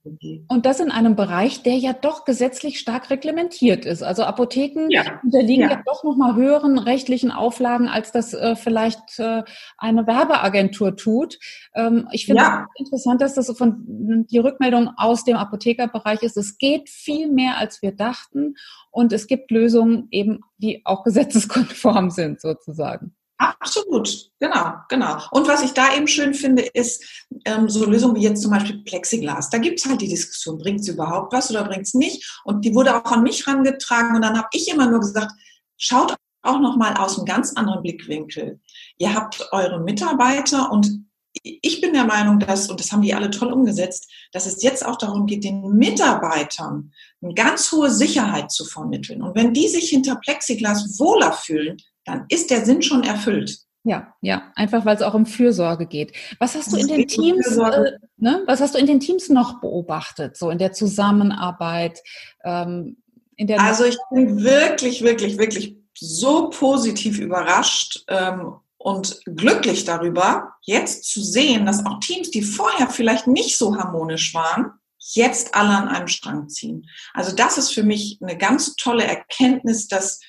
Und 0.48 0.66
das 0.66 0.78
in 0.78 0.90
einem 0.90 1.16
Bereich, 1.16 1.62
der 1.62 1.76
ja 1.76 1.94
doch 1.94 2.26
gesetzlich 2.26 2.78
stark 2.78 3.08
reglementiert 3.08 3.86
ist. 3.86 4.02
Also 4.02 4.22
Apotheken 4.24 4.90
ja. 4.90 5.18
unterliegen 5.24 5.62
ja. 5.62 5.70
ja 5.70 5.82
doch 5.86 6.04
nochmal 6.04 6.34
höheren 6.34 6.78
rechtlichen 6.78 7.30
Auflagen, 7.30 7.88
als 7.88 8.12
das 8.12 8.34
äh, 8.34 8.54
vielleicht 8.54 9.18
äh, 9.18 9.44
eine 9.78 10.06
Werbeagentur 10.06 10.94
tut. 10.94 11.38
Ähm, 11.74 12.06
ich 12.12 12.26
finde 12.26 12.42
ja. 12.42 12.66
es 12.74 12.80
interessant, 12.80 13.22
dass 13.22 13.32
das 13.32 13.50
von 13.56 14.26
die 14.28 14.38
Rückmeldung 14.38 14.90
aus 14.98 15.24
dem 15.24 15.38
Apothekerbereich 15.38 16.22
ist. 16.22 16.36
Es 16.36 16.58
geht 16.58 16.90
viel 16.90 17.32
mehr, 17.32 17.56
als 17.56 17.80
wir 17.80 17.92
dachten. 17.92 18.56
Und 18.90 19.14
es 19.14 19.26
gibt 19.26 19.50
Lösungen 19.50 20.08
eben, 20.10 20.40
die 20.58 20.82
auch 20.84 21.02
gesetzeskonform 21.04 22.10
sind, 22.10 22.42
sozusagen. 22.42 23.14
Absolut, 23.42 24.30
genau, 24.38 24.74
genau. 24.88 25.18
Und 25.32 25.48
was 25.48 25.62
ich 25.62 25.72
da 25.72 25.94
eben 25.96 26.06
schön 26.06 26.32
finde, 26.32 26.62
ist 26.62 27.04
ähm, 27.44 27.68
so 27.68 27.84
Lösungen 27.84 28.14
wie 28.14 28.22
jetzt 28.22 28.40
zum 28.40 28.52
Beispiel 28.52 28.84
Plexiglas. 28.84 29.50
Da 29.50 29.58
gibt 29.58 29.80
es 29.80 29.86
halt 29.86 30.00
die 30.00 30.08
Diskussion, 30.08 30.58
bringt 30.58 30.80
es 30.80 30.88
überhaupt 30.88 31.32
was 31.32 31.50
oder 31.50 31.64
bringt 31.64 31.86
es 31.86 31.94
nicht? 31.94 32.40
Und 32.44 32.64
die 32.64 32.72
wurde 32.72 32.94
auch 32.94 33.10
an 33.10 33.24
mich 33.24 33.46
rangetragen 33.48 34.14
und 34.14 34.22
dann 34.22 34.38
habe 34.38 34.48
ich 34.52 34.68
immer 34.68 34.88
nur 34.88 35.00
gesagt, 35.00 35.32
schaut 35.76 36.14
auch 36.42 36.60
nochmal 36.60 36.96
aus 36.96 37.16
einem 37.16 37.26
ganz 37.26 37.52
anderen 37.54 37.82
Blickwinkel. 37.82 38.60
Ihr 38.98 39.12
habt 39.12 39.48
eure 39.50 39.80
Mitarbeiter 39.80 40.70
und 40.70 41.04
ich 41.42 41.80
bin 41.80 41.94
der 41.94 42.04
Meinung, 42.04 42.38
dass, 42.38 42.70
und 42.70 42.78
das 42.78 42.92
haben 42.92 43.02
die 43.02 43.14
alle 43.14 43.30
toll 43.30 43.52
umgesetzt, 43.52 44.08
dass 44.32 44.46
es 44.46 44.62
jetzt 44.62 44.86
auch 44.86 44.96
darum 44.96 45.26
geht, 45.26 45.42
den 45.42 45.62
Mitarbeitern 45.62 46.92
eine 47.22 47.34
ganz 47.34 47.72
hohe 47.72 47.90
Sicherheit 47.90 48.52
zu 48.52 48.64
vermitteln. 48.64 49.22
Und 49.22 49.34
wenn 49.34 49.52
die 49.52 49.66
sich 49.66 49.88
hinter 49.88 50.16
Plexiglas 50.16 50.98
wohler 51.00 51.32
fühlen, 51.32 51.78
dann 52.04 52.26
ist 52.28 52.50
der 52.50 52.64
Sinn 52.64 52.82
schon 52.82 53.04
erfüllt. 53.04 53.58
Ja, 53.84 54.14
ja, 54.20 54.52
einfach 54.54 54.84
weil 54.84 54.94
es 54.94 55.02
auch 55.02 55.14
um 55.14 55.26
Fürsorge 55.26 55.86
geht. 55.86 56.12
Was 56.38 56.54
hast 56.54 56.72
du 56.72 56.76
in 56.76 56.86
den 56.86 57.08
Teams, 57.08 57.56
äh, 57.56 57.92
ne? 58.16 58.42
Was 58.46 58.60
hast 58.60 58.74
du 58.74 58.78
in 58.78 58.86
den 58.86 59.00
Teams 59.00 59.28
noch 59.28 59.60
beobachtet, 59.60 60.36
so 60.36 60.50
in 60.50 60.58
der 60.58 60.72
Zusammenarbeit? 60.72 62.00
Ähm, 62.44 62.98
in 63.36 63.48
der 63.48 63.60
also 63.60 63.84
ich 63.84 63.98
bin 64.12 64.44
wirklich, 64.44 65.02
wirklich, 65.02 65.36
wirklich 65.36 65.76
so 65.98 66.48
positiv 66.50 67.18
überrascht 67.18 68.04
ähm, 68.08 68.54
und 68.78 69.20
glücklich 69.24 69.84
darüber, 69.84 70.54
jetzt 70.62 71.04
zu 71.04 71.20
sehen, 71.20 71.66
dass 71.66 71.84
auch 71.84 71.98
Teams, 71.98 72.30
die 72.30 72.42
vorher 72.42 72.88
vielleicht 72.88 73.26
nicht 73.26 73.58
so 73.58 73.76
harmonisch 73.76 74.32
waren, 74.32 74.72
jetzt 74.98 75.54
alle 75.56 75.76
an 75.76 75.88
einem 75.88 76.08
Strang 76.08 76.48
ziehen. 76.48 76.88
Also 77.14 77.34
das 77.34 77.58
ist 77.58 77.72
für 77.72 77.82
mich 77.82 78.18
eine 78.22 78.38
ganz 78.38 78.76
tolle 78.76 79.04
Erkenntnis, 79.04 79.88
dass 79.88 80.20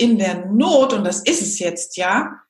in 0.00 0.18
der 0.18 0.46
Not, 0.46 0.94
und 0.94 1.04
das 1.04 1.20
ist 1.20 1.42
es 1.42 1.58
jetzt 1.58 1.98
ja, 1.98 2.40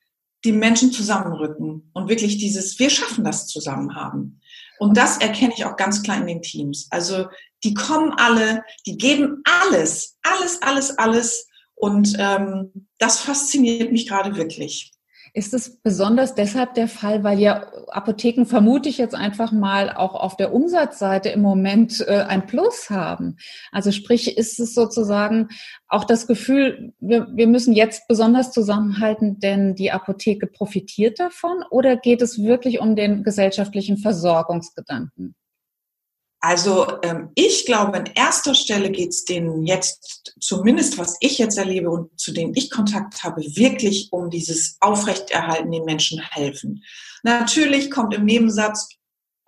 die 0.45 0.53
Menschen 0.53 0.91
zusammenrücken 0.91 1.91
und 1.93 2.09
wirklich 2.09 2.37
dieses, 2.37 2.79
wir 2.79 2.89
schaffen 2.89 3.23
das 3.25 3.47
zusammen 3.47 3.93
haben. 3.95 4.39
Und 4.79 4.97
das 4.97 5.17
erkenne 5.17 5.53
ich 5.55 5.65
auch 5.65 5.75
ganz 5.75 6.01
klar 6.01 6.17
in 6.17 6.27
den 6.27 6.41
Teams. 6.41 6.87
Also 6.89 7.27
die 7.63 7.73
kommen 7.73 8.13
alle, 8.17 8.63
die 8.87 8.97
geben 8.97 9.43
alles, 9.43 10.17
alles, 10.23 10.61
alles, 10.61 10.97
alles. 10.97 11.47
Und 11.75 12.15
ähm, 12.17 12.87
das 12.97 13.19
fasziniert 13.19 13.91
mich 13.91 14.07
gerade 14.07 14.35
wirklich. 14.35 14.91
Ist 15.33 15.53
es 15.53 15.77
besonders 15.81 16.35
deshalb 16.35 16.73
der 16.73 16.89
Fall, 16.89 17.23
weil 17.23 17.39
ja 17.39 17.71
Apotheken, 17.87 18.45
vermute 18.45 18.89
ich 18.89 18.97
jetzt 18.97 19.15
einfach 19.15 19.53
mal, 19.53 19.89
auch 19.89 20.13
auf 20.13 20.35
der 20.35 20.53
Umsatzseite 20.53 21.29
im 21.29 21.41
Moment 21.41 22.05
äh, 22.05 22.25
ein 22.27 22.47
Plus 22.47 22.89
haben? 22.89 23.37
Also 23.71 23.91
sprich, 23.91 24.37
ist 24.37 24.59
es 24.59 24.73
sozusagen 24.73 25.47
auch 25.87 26.03
das 26.03 26.27
Gefühl, 26.27 26.93
wir, 26.99 27.27
wir 27.33 27.47
müssen 27.47 27.73
jetzt 27.73 28.07
besonders 28.09 28.51
zusammenhalten, 28.51 29.39
denn 29.39 29.73
die 29.75 29.91
Apotheke 29.91 30.47
profitiert 30.47 31.19
davon? 31.19 31.63
Oder 31.69 31.95
geht 31.95 32.21
es 32.21 32.43
wirklich 32.43 32.79
um 32.81 32.97
den 32.97 33.23
gesellschaftlichen 33.23 33.97
Versorgungsgedanken? 33.97 35.35
Also 36.41 36.97
ähm, 37.03 37.29
ich 37.35 37.67
glaube, 37.67 37.93
an 37.93 38.07
erster 38.15 38.55
Stelle 38.55 38.89
geht 38.89 39.09
es 39.09 39.25
denen 39.25 39.67
jetzt, 39.67 40.33
zumindest 40.39 40.97
was 40.97 41.15
ich 41.19 41.37
jetzt 41.37 41.57
erlebe 41.57 41.91
und 41.91 42.19
zu 42.19 42.33
denen 42.33 42.53
ich 42.55 42.71
Kontakt 42.71 43.23
habe, 43.23 43.41
wirklich 43.41 44.09
um 44.11 44.31
dieses 44.31 44.77
Aufrechterhalten, 44.79 45.71
den 45.71 45.85
Menschen 45.85 46.19
helfen. 46.19 46.83
Natürlich 47.21 47.91
kommt 47.91 48.15
im 48.15 48.25
Nebensatz, 48.25 48.89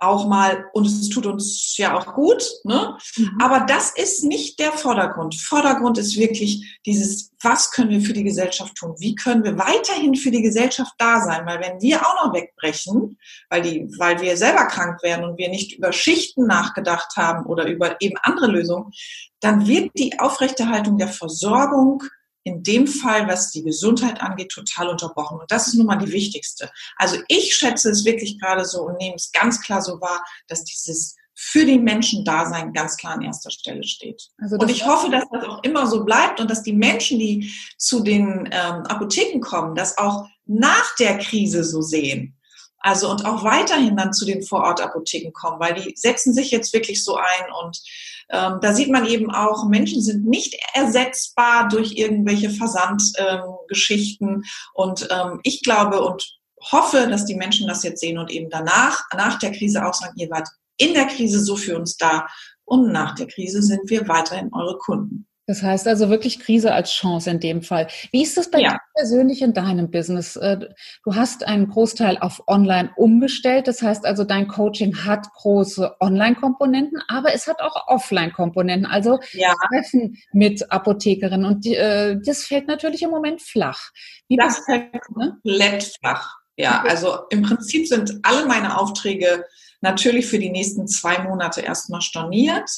auch 0.05 0.27
mal, 0.27 0.65
und 0.73 0.85
es 0.85 1.09
tut 1.09 1.25
uns 1.25 1.75
ja 1.77 1.97
auch 1.97 2.13
gut, 2.13 2.43
ne? 2.63 2.97
Mhm. 3.17 3.37
aber 3.41 3.61
das 3.61 3.91
ist 3.91 4.23
nicht 4.23 4.59
der 4.59 4.71
Vordergrund. 4.71 5.35
Vordergrund 5.35 5.97
ist 5.97 6.17
wirklich 6.17 6.79
dieses, 6.85 7.31
was 7.41 7.71
können 7.71 7.89
wir 7.89 8.01
für 8.01 8.13
die 8.13 8.23
Gesellschaft 8.23 8.75
tun? 8.75 8.95
Wie 8.99 9.15
können 9.15 9.43
wir 9.43 9.57
weiterhin 9.57 10.15
für 10.15 10.31
die 10.31 10.41
Gesellschaft 10.41 10.93
da 10.97 11.21
sein? 11.21 11.45
Weil 11.45 11.59
wenn 11.59 11.81
wir 11.81 12.01
auch 12.01 12.25
noch 12.25 12.33
wegbrechen, 12.33 13.17
weil, 13.49 13.61
die, 13.61 13.87
weil 13.97 14.21
wir 14.21 14.37
selber 14.37 14.65
krank 14.65 15.01
werden 15.03 15.25
und 15.25 15.37
wir 15.37 15.49
nicht 15.49 15.77
über 15.77 15.91
Schichten 15.91 16.47
nachgedacht 16.47 17.15
haben 17.17 17.45
oder 17.45 17.65
über 17.67 17.99
eben 17.99 18.15
andere 18.23 18.47
Lösungen, 18.47 18.91
dann 19.39 19.67
wird 19.67 19.91
die 19.97 20.19
Aufrechterhaltung 20.19 20.97
der 20.97 21.09
Versorgung 21.09 22.03
in 22.43 22.63
dem 22.63 22.87
Fall, 22.87 23.27
was 23.27 23.51
die 23.51 23.63
Gesundheit 23.63 24.21
angeht, 24.21 24.49
total 24.49 24.89
unterbrochen. 24.89 25.39
Und 25.39 25.49
das 25.51 25.67
ist 25.67 25.75
nun 25.75 25.85
mal 25.85 25.97
die 25.97 26.11
wichtigste. 26.11 26.69
Also 26.97 27.17
ich 27.27 27.55
schätze 27.55 27.89
es 27.89 28.05
wirklich 28.05 28.39
gerade 28.39 28.65
so 28.65 28.83
und 28.83 28.97
nehme 28.97 29.15
es 29.15 29.31
ganz 29.31 29.61
klar 29.61 29.81
so 29.81 29.99
wahr, 30.01 30.23
dass 30.47 30.63
dieses 30.63 31.15
für 31.35 31.65
die 31.65 31.79
Menschen 31.79 32.23
Dasein 32.23 32.73
ganz 32.73 32.95
klar 32.95 33.13
an 33.13 33.23
erster 33.23 33.49
Stelle 33.49 33.83
steht. 33.83 34.29
Also 34.37 34.57
und 34.57 34.69
ich 34.69 34.85
hoffe, 34.85 35.09
dass 35.09 35.23
das 35.31 35.43
auch 35.45 35.63
immer 35.63 35.87
so 35.87 36.05
bleibt 36.05 36.39
und 36.39 36.49
dass 36.49 36.63
die 36.63 36.73
Menschen, 36.73 37.17
die 37.17 37.51
zu 37.77 38.01
den 38.01 38.49
ähm, 38.51 38.83
Apotheken 38.85 39.39
kommen, 39.39 39.75
das 39.75 39.97
auch 39.97 40.27
nach 40.45 40.95
der 40.97 41.17
Krise 41.17 41.63
so 41.63 41.81
sehen. 41.81 42.37
Also 42.83 43.09
und 43.09 43.25
auch 43.25 43.43
weiterhin 43.43 43.97
dann 43.97 44.13
zu 44.13 44.25
den 44.25 44.43
Vorortapotheken 44.43 45.31
kommen, 45.31 45.59
weil 45.59 45.73
die 45.73 45.93
setzen 45.95 46.33
sich 46.33 46.51
jetzt 46.51 46.73
wirklich 46.73 47.03
so 47.03 47.15
ein 47.15 47.51
und 47.63 47.81
ähm, 48.29 48.59
da 48.61 48.73
sieht 48.73 48.89
man 48.89 49.05
eben 49.05 49.31
auch, 49.31 49.67
Menschen 49.67 50.01
sind 50.01 50.25
nicht 50.25 50.55
ersetzbar 50.73 51.67
durch 51.69 51.93
irgendwelche 51.93 52.49
Versandgeschichten. 52.49 54.29
Ähm, 54.29 54.43
und 54.73 55.07
ähm, 55.11 55.39
ich 55.43 55.61
glaube 55.61 56.01
und 56.01 56.25
hoffe, 56.71 57.07
dass 57.09 57.25
die 57.25 57.35
Menschen 57.35 57.67
das 57.67 57.83
jetzt 57.83 58.01
sehen 58.01 58.17
und 58.17 58.31
eben 58.31 58.49
danach, 58.49 59.03
nach 59.15 59.39
der 59.39 59.51
Krise 59.51 59.85
auch 59.85 59.93
sagen, 59.93 60.17
ihr 60.17 60.29
wart 60.29 60.47
in 60.77 60.93
der 60.93 61.05
Krise 61.05 61.43
so 61.43 61.55
für 61.55 61.77
uns 61.77 61.97
da 61.97 62.27
und 62.65 62.91
nach 62.91 63.15
der 63.15 63.27
Krise 63.27 63.61
sind 63.61 63.89
wir 63.89 64.07
weiterhin 64.07 64.53
eure 64.53 64.77
Kunden. 64.77 65.27
Das 65.45 65.61
heißt 65.61 65.87
also 65.89 66.09
wirklich 66.09 66.39
Krise 66.39 66.73
als 66.73 66.91
Chance 66.91 67.29
in 67.29 67.39
dem 67.41 67.63
Fall. 67.63 67.87
Wie 68.11 68.23
ist 68.23 68.37
das 68.37 68.49
bei 68.49 68.59
ja. 68.59 68.71
dir 68.71 68.79
persönlich 68.95 69.41
in 69.41 69.53
deinem 69.53 69.91
Business? 69.91 70.37
Äh, 70.37 70.69
du 71.03 71.15
hast 71.15 71.45
einen 71.45 71.67
Großteil 71.67 72.17
auf 72.19 72.43
Online 72.47 72.91
umgestellt. 72.95 73.67
Das 73.67 73.81
heißt 73.81 74.05
also, 74.05 74.23
dein 74.23 74.47
Coaching 74.47 75.03
hat 75.03 75.27
große 75.33 75.97
Online-Komponenten, 75.99 77.01
aber 77.09 77.33
es 77.33 77.47
hat 77.47 77.61
auch 77.61 77.87
Offline-Komponenten, 77.87 78.85
also 78.85 79.19
ja. 79.33 79.53
Treffen 79.67 80.17
mit 80.31 80.71
Apothekerinnen. 80.71 81.45
Und 81.45 81.65
äh, 81.65 82.15
das 82.25 82.45
fällt 82.45 82.67
natürlich 82.67 83.01
im 83.01 83.09
Moment 83.09 83.41
flach. 83.41 83.91
Wie 84.29 84.37
das 84.37 84.59
fällt 84.59 84.93
ne? 85.15 85.39
komplett 85.43 85.83
flach. 85.99 86.37
Ja, 86.55 86.83
also 86.87 87.17
im 87.31 87.41
Prinzip 87.41 87.87
sind 87.87 88.19
alle 88.21 88.45
meine 88.45 88.77
Aufträge 88.77 89.43
natürlich 89.81 90.27
für 90.27 90.39
die 90.39 90.51
nächsten 90.51 90.87
zwei 90.87 91.19
Monate 91.19 91.61
erstmal 91.61 92.01
storniert 92.01 92.69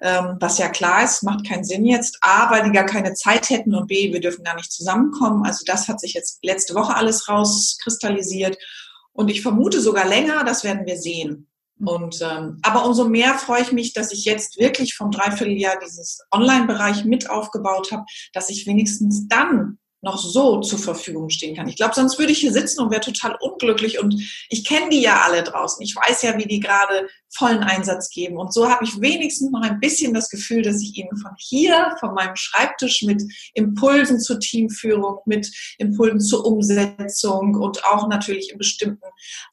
ähm, 0.00 0.36
was 0.38 0.58
ja 0.58 0.68
klar 0.68 1.04
ist, 1.04 1.22
macht 1.22 1.46
keinen 1.46 1.64
Sinn 1.64 1.84
jetzt. 1.84 2.18
A, 2.20 2.50
weil 2.50 2.64
die 2.64 2.72
gar 2.72 2.86
keine 2.86 3.14
Zeit 3.14 3.50
hätten 3.50 3.74
und 3.74 3.88
B, 3.88 4.12
wir 4.12 4.20
dürfen 4.20 4.44
gar 4.44 4.54
nicht 4.54 4.72
zusammenkommen. 4.72 5.44
Also 5.44 5.64
das 5.66 5.88
hat 5.88 6.00
sich 6.00 6.14
jetzt 6.14 6.38
letzte 6.42 6.74
Woche 6.74 6.94
alles 6.94 7.28
rauskristallisiert. 7.28 8.56
Und 9.12 9.30
ich 9.30 9.42
vermute 9.42 9.80
sogar 9.80 10.06
länger, 10.06 10.44
das 10.44 10.62
werden 10.62 10.86
wir 10.86 10.96
sehen. 10.96 11.48
Und 11.84 12.20
ähm, 12.22 12.58
aber 12.62 12.86
umso 12.86 13.08
mehr 13.08 13.34
freue 13.34 13.62
ich 13.62 13.72
mich, 13.72 13.92
dass 13.92 14.12
ich 14.12 14.24
jetzt 14.24 14.58
wirklich 14.58 14.94
vom 14.94 15.10
Dreivierteljahr 15.10 15.78
dieses 15.84 16.20
Online-Bereich 16.32 17.04
mit 17.04 17.30
aufgebaut 17.30 17.92
habe, 17.92 18.04
dass 18.32 18.50
ich 18.50 18.66
wenigstens 18.66 19.28
dann 19.28 19.78
noch 20.00 20.18
so 20.18 20.60
zur 20.60 20.78
Verfügung 20.78 21.28
stehen 21.28 21.56
kann. 21.56 21.68
Ich 21.68 21.76
glaube, 21.76 21.94
sonst 21.94 22.18
würde 22.18 22.32
ich 22.32 22.38
hier 22.38 22.52
sitzen 22.52 22.80
und 22.80 22.90
wäre 22.90 23.00
total 23.00 23.36
unglücklich. 23.40 23.98
Und 23.98 24.14
ich 24.48 24.64
kenne 24.64 24.90
die 24.90 25.00
ja 25.00 25.22
alle 25.22 25.42
draußen. 25.42 25.82
Ich 25.82 25.96
weiß 25.96 26.22
ja, 26.22 26.36
wie 26.38 26.46
die 26.46 26.60
gerade 26.60 27.08
vollen 27.30 27.62
Einsatz 27.62 28.08
geben. 28.10 28.38
Und 28.38 28.54
so 28.54 28.68
habe 28.70 28.84
ich 28.84 29.00
wenigstens 29.00 29.50
noch 29.50 29.62
ein 29.62 29.80
bisschen 29.80 30.14
das 30.14 30.30
Gefühl, 30.30 30.62
dass 30.62 30.80
ich 30.80 30.96
ihnen 30.96 31.16
von 31.16 31.32
hier, 31.38 31.96
von 32.00 32.14
meinem 32.14 32.36
Schreibtisch 32.36 33.02
mit 33.02 33.22
Impulsen 33.54 34.20
zur 34.20 34.38
Teamführung, 34.38 35.18
mit 35.26 35.50
Impulsen 35.78 36.20
zur 36.20 36.46
Umsetzung 36.46 37.54
und 37.56 37.84
auch 37.84 38.08
natürlich 38.08 38.52
in 38.52 38.58
bestimmten 38.58 39.04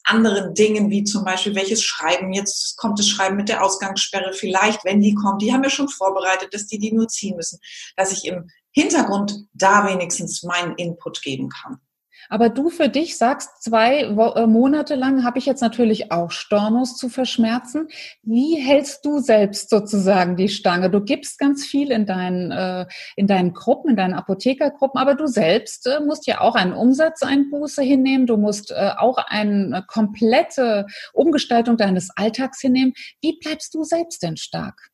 anderen 0.04 0.54
Dingen, 0.54 0.90
wie 0.90 1.04
zum 1.04 1.24
Beispiel 1.24 1.54
welches 1.54 1.82
Schreiben, 1.82 2.32
jetzt 2.32 2.76
kommt 2.76 2.98
das 2.98 3.08
Schreiben 3.08 3.36
mit 3.36 3.48
der 3.48 3.64
Ausgangssperre 3.64 4.32
vielleicht, 4.32 4.84
wenn 4.84 5.00
die 5.00 5.14
kommt, 5.14 5.42
die 5.42 5.52
haben 5.52 5.62
wir 5.62 5.70
schon 5.70 5.88
vorbereitet, 5.88 6.54
dass 6.54 6.66
die 6.66 6.78
die 6.78 6.92
nur 6.92 7.08
ziehen 7.08 7.36
müssen, 7.36 7.58
dass 7.96 8.12
ich 8.12 8.24
im 8.24 8.48
Hintergrund 8.76 9.46
da 9.54 9.86
wenigstens 9.86 10.42
meinen 10.42 10.74
Input 10.76 11.22
geben 11.22 11.48
kann. 11.48 11.80
Aber 12.28 12.48
du 12.48 12.70
für 12.70 12.88
dich 12.88 13.16
sagst, 13.16 13.62
zwei 13.62 14.00
äh, 14.00 14.46
Monate 14.46 14.94
lang 14.94 15.24
habe 15.24 15.38
ich 15.38 15.46
jetzt 15.46 15.60
natürlich 15.60 16.10
auch 16.10 16.30
Stornos 16.30 16.96
zu 16.96 17.08
verschmerzen. 17.08 17.88
Wie 18.22 18.56
hältst 18.56 19.04
du 19.04 19.20
selbst 19.20 19.70
sozusagen 19.70 20.36
die 20.36 20.48
Stange? 20.48 20.90
Du 20.90 21.00
gibst 21.00 21.38
ganz 21.38 21.64
viel 21.64 21.90
in 21.92 22.04
deinen, 22.04 22.50
äh, 22.50 22.86
in 23.14 23.26
deinen 23.26 23.52
Gruppen, 23.54 23.90
in 23.90 23.96
deinen 23.96 24.14
Apothekergruppen, 24.14 25.00
aber 25.00 25.14
du 25.14 25.26
selbst 25.26 25.86
äh, 25.86 26.00
musst 26.00 26.26
ja 26.26 26.40
auch 26.40 26.54
einen 26.54 26.72
Umsatzeinbuße 26.72 27.82
hinnehmen. 27.82 28.26
Du 28.26 28.36
musst 28.36 28.74
auch 28.74 29.18
eine 29.18 29.84
komplette 29.86 30.86
Umgestaltung 31.12 31.76
deines 31.76 32.10
Alltags 32.16 32.60
hinnehmen. 32.60 32.92
Wie 33.20 33.38
bleibst 33.38 33.74
du 33.74 33.84
selbst 33.84 34.22
denn 34.22 34.36
stark? 34.36 34.90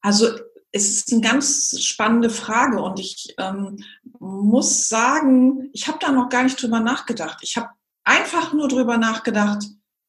Also 0.00 0.28
es 0.74 0.90
ist 0.90 1.12
eine 1.12 1.20
ganz 1.20 1.80
spannende 1.80 2.30
Frage 2.30 2.82
und 2.82 2.98
ich 2.98 3.32
ähm, 3.38 3.76
muss 4.18 4.88
sagen, 4.88 5.70
ich 5.72 5.86
habe 5.86 5.98
da 6.00 6.10
noch 6.10 6.28
gar 6.28 6.42
nicht 6.42 6.60
drüber 6.60 6.80
nachgedacht. 6.80 7.38
Ich 7.42 7.56
habe 7.56 7.68
einfach 8.02 8.52
nur 8.52 8.66
drüber 8.66 8.98
nachgedacht, 8.98 9.62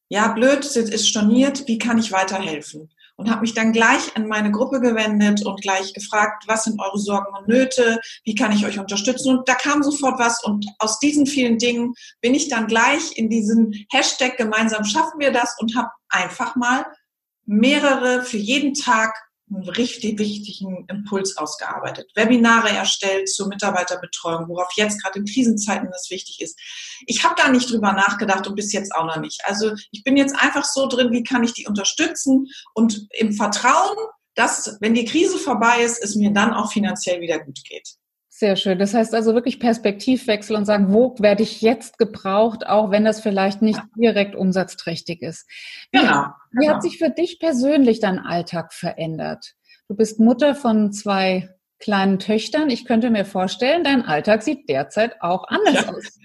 ja, 0.10 0.28
blöd, 0.30 0.66
es 0.66 0.76
ist 0.76 1.08
storniert, 1.08 1.68
wie 1.68 1.78
kann 1.78 2.00
ich 2.00 2.12
weiterhelfen? 2.12 2.92
Und 3.16 3.30
habe 3.30 3.42
mich 3.42 3.54
dann 3.54 3.74
gleich 3.74 4.18
an 4.18 4.28
meine 4.28 4.52
Gruppe 4.52 4.82
gewendet 4.82 5.46
und 5.46 5.62
gleich 5.62 5.94
gefragt, 5.94 6.46
was 6.48 6.64
sind 6.64 6.82
eure 6.82 6.98
Sorgen 6.98 7.38
und 7.38 7.48
Nöte, 7.48 8.00
wie 8.24 8.34
kann 8.34 8.52
ich 8.52 8.66
euch 8.66 8.80
unterstützen? 8.80 9.38
Und 9.38 9.48
da 9.48 9.54
kam 9.54 9.84
sofort 9.84 10.18
was 10.18 10.44
und 10.44 10.66
aus 10.80 10.98
diesen 10.98 11.28
vielen 11.28 11.60
Dingen 11.60 11.94
bin 12.22 12.34
ich 12.34 12.50
dann 12.50 12.66
gleich 12.66 13.16
in 13.18 13.30
diesen 13.30 13.86
Hashtag 13.92 14.36
gemeinsam 14.38 14.84
schaffen 14.84 15.20
wir 15.20 15.32
das 15.32 15.56
und 15.60 15.76
habe 15.76 15.92
einfach 16.10 16.56
mal 16.56 16.88
mehrere 17.46 18.24
für 18.24 18.38
jeden 18.38 18.74
Tag 18.74 19.25
einen 19.50 19.70
richtig 19.70 20.18
wichtigen 20.18 20.86
Impuls 20.90 21.38
ausgearbeitet. 21.38 22.12
Webinare 22.16 22.70
erstellt 22.70 23.30
zur 23.30 23.48
Mitarbeiterbetreuung, 23.48 24.48
worauf 24.48 24.70
jetzt 24.76 25.02
gerade 25.02 25.20
in 25.20 25.26
Krisenzeiten 25.26 25.90
das 25.92 26.10
wichtig 26.10 26.42
ist. 26.42 26.60
Ich 27.06 27.24
habe 27.24 27.36
da 27.38 27.50
nicht 27.50 27.72
drüber 27.72 27.94
nachgedacht 27.94 28.48
und 28.48 28.56
bis 28.56 28.74
jetzt 28.74 28.94
auch 28.96 29.06
noch 29.06 29.20
nicht. 29.20 29.42
Also 29.46 29.74
ich 29.92 30.04
bin 30.04 30.18
jetzt 30.18 30.36
einfach 30.36 30.66
so 30.66 30.88
drin, 30.88 31.12
wie 31.12 31.24
kann 31.24 31.44
ich 31.44 31.54
die 31.54 31.68
unterstützen 31.68 32.48
und 32.74 33.08
im 33.12 33.34
Vertrauen, 33.34 33.96
dass, 34.34 34.78
wenn 34.82 34.96
die 34.96 35.06
Krise 35.06 35.38
vorbei 35.38 35.84
ist, 35.84 36.04
es 36.04 36.16
mir 36.16 36.32
dann 36.32 36.54
auch 36.54 36.72
finanziell 36.72 37.22
wieder 37.22 37.40
gut 37.40 37.64
geht. 37.64 37.96
Sehr 38.38 38.58
schön. 38.58 38.78
Das 38.78 38.94
heißt 38.94 39.16
also 39.16 39.34
wirklich 39.34 39.62
Perspektivwechsel 39.62 40.58
und 40.58 40.66
sagen, 40.66 40.92
wo 40.92 41.16
werde 41.20 41.42
ich 41.42 41.62
jetzt 41.62 41.98
gebraucht, 41.98 42.68
auch 42.68 42.92
wenn 42.92 43.06
das 43.06 43.22
vielleicht 43.22 43.62
nicht 43.62 43.80
direkt 43.96 44.36
umsatzträchtig 44.36 45.22
ist. 45.22 45.50
Wie, 45.94 46.00
genau, 46.00 46.26
wie 46.52 46.68
hat 46.68 46.82
genau. 46.82 46.82
sich 46.82 46.98
für 46.98 47.10
dich 47.10 47.40
persönlich 47.40 48.02
dein 48.02 48.20
Alltag 48.20 48.74
verändert? 48.74 49.54
Du 49.88 49.96
bist 49.96 50.20
Mutter 50.20 50.54
von 50.54 50.92
zwei 50.92 51.50
kleinen 51.80 52.20
Töchtern. 52.20 52.70
Ich 52.70 52.84
könnte 52.84 53.10
mir 53.10 53.24
vorstellen, 53.24 53.86
dein 53.86 54.04
Alltag 54.04 54.44
sieht 54.44 54.68
derzeit 54.68 55.22
auch 55.22 55.48
anders 55.48 55.86
ja. 55.86 55.94
aus. 55.94 56.20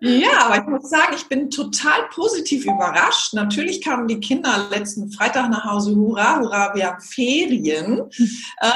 Ja, 0.00 0.46
aber 0.46 0.58
ich 0.58 0.66
muss 0.66 0.90
sagen, 0.90 1.14
ich 1.14 1.26
bin 1.26 1.50
total 1.50 2.08
positiv 2.10 2.64
überrascht. 2.64 3.34
Natürlich 3.34 3.82
kamen 3.82 4.08
die 4.08 4.20
Kinder 4.20 4.66
letzten 4.70 5.10
Freitag 5.10 5.50
nach 5.50 5.64
Hause, 5.64 5.94
hurra, 5.94 6.40
hurra, 6.40 6.74
wir 6.74 6.86
haben 6.86 7.00
Ferien. 7.00 8.02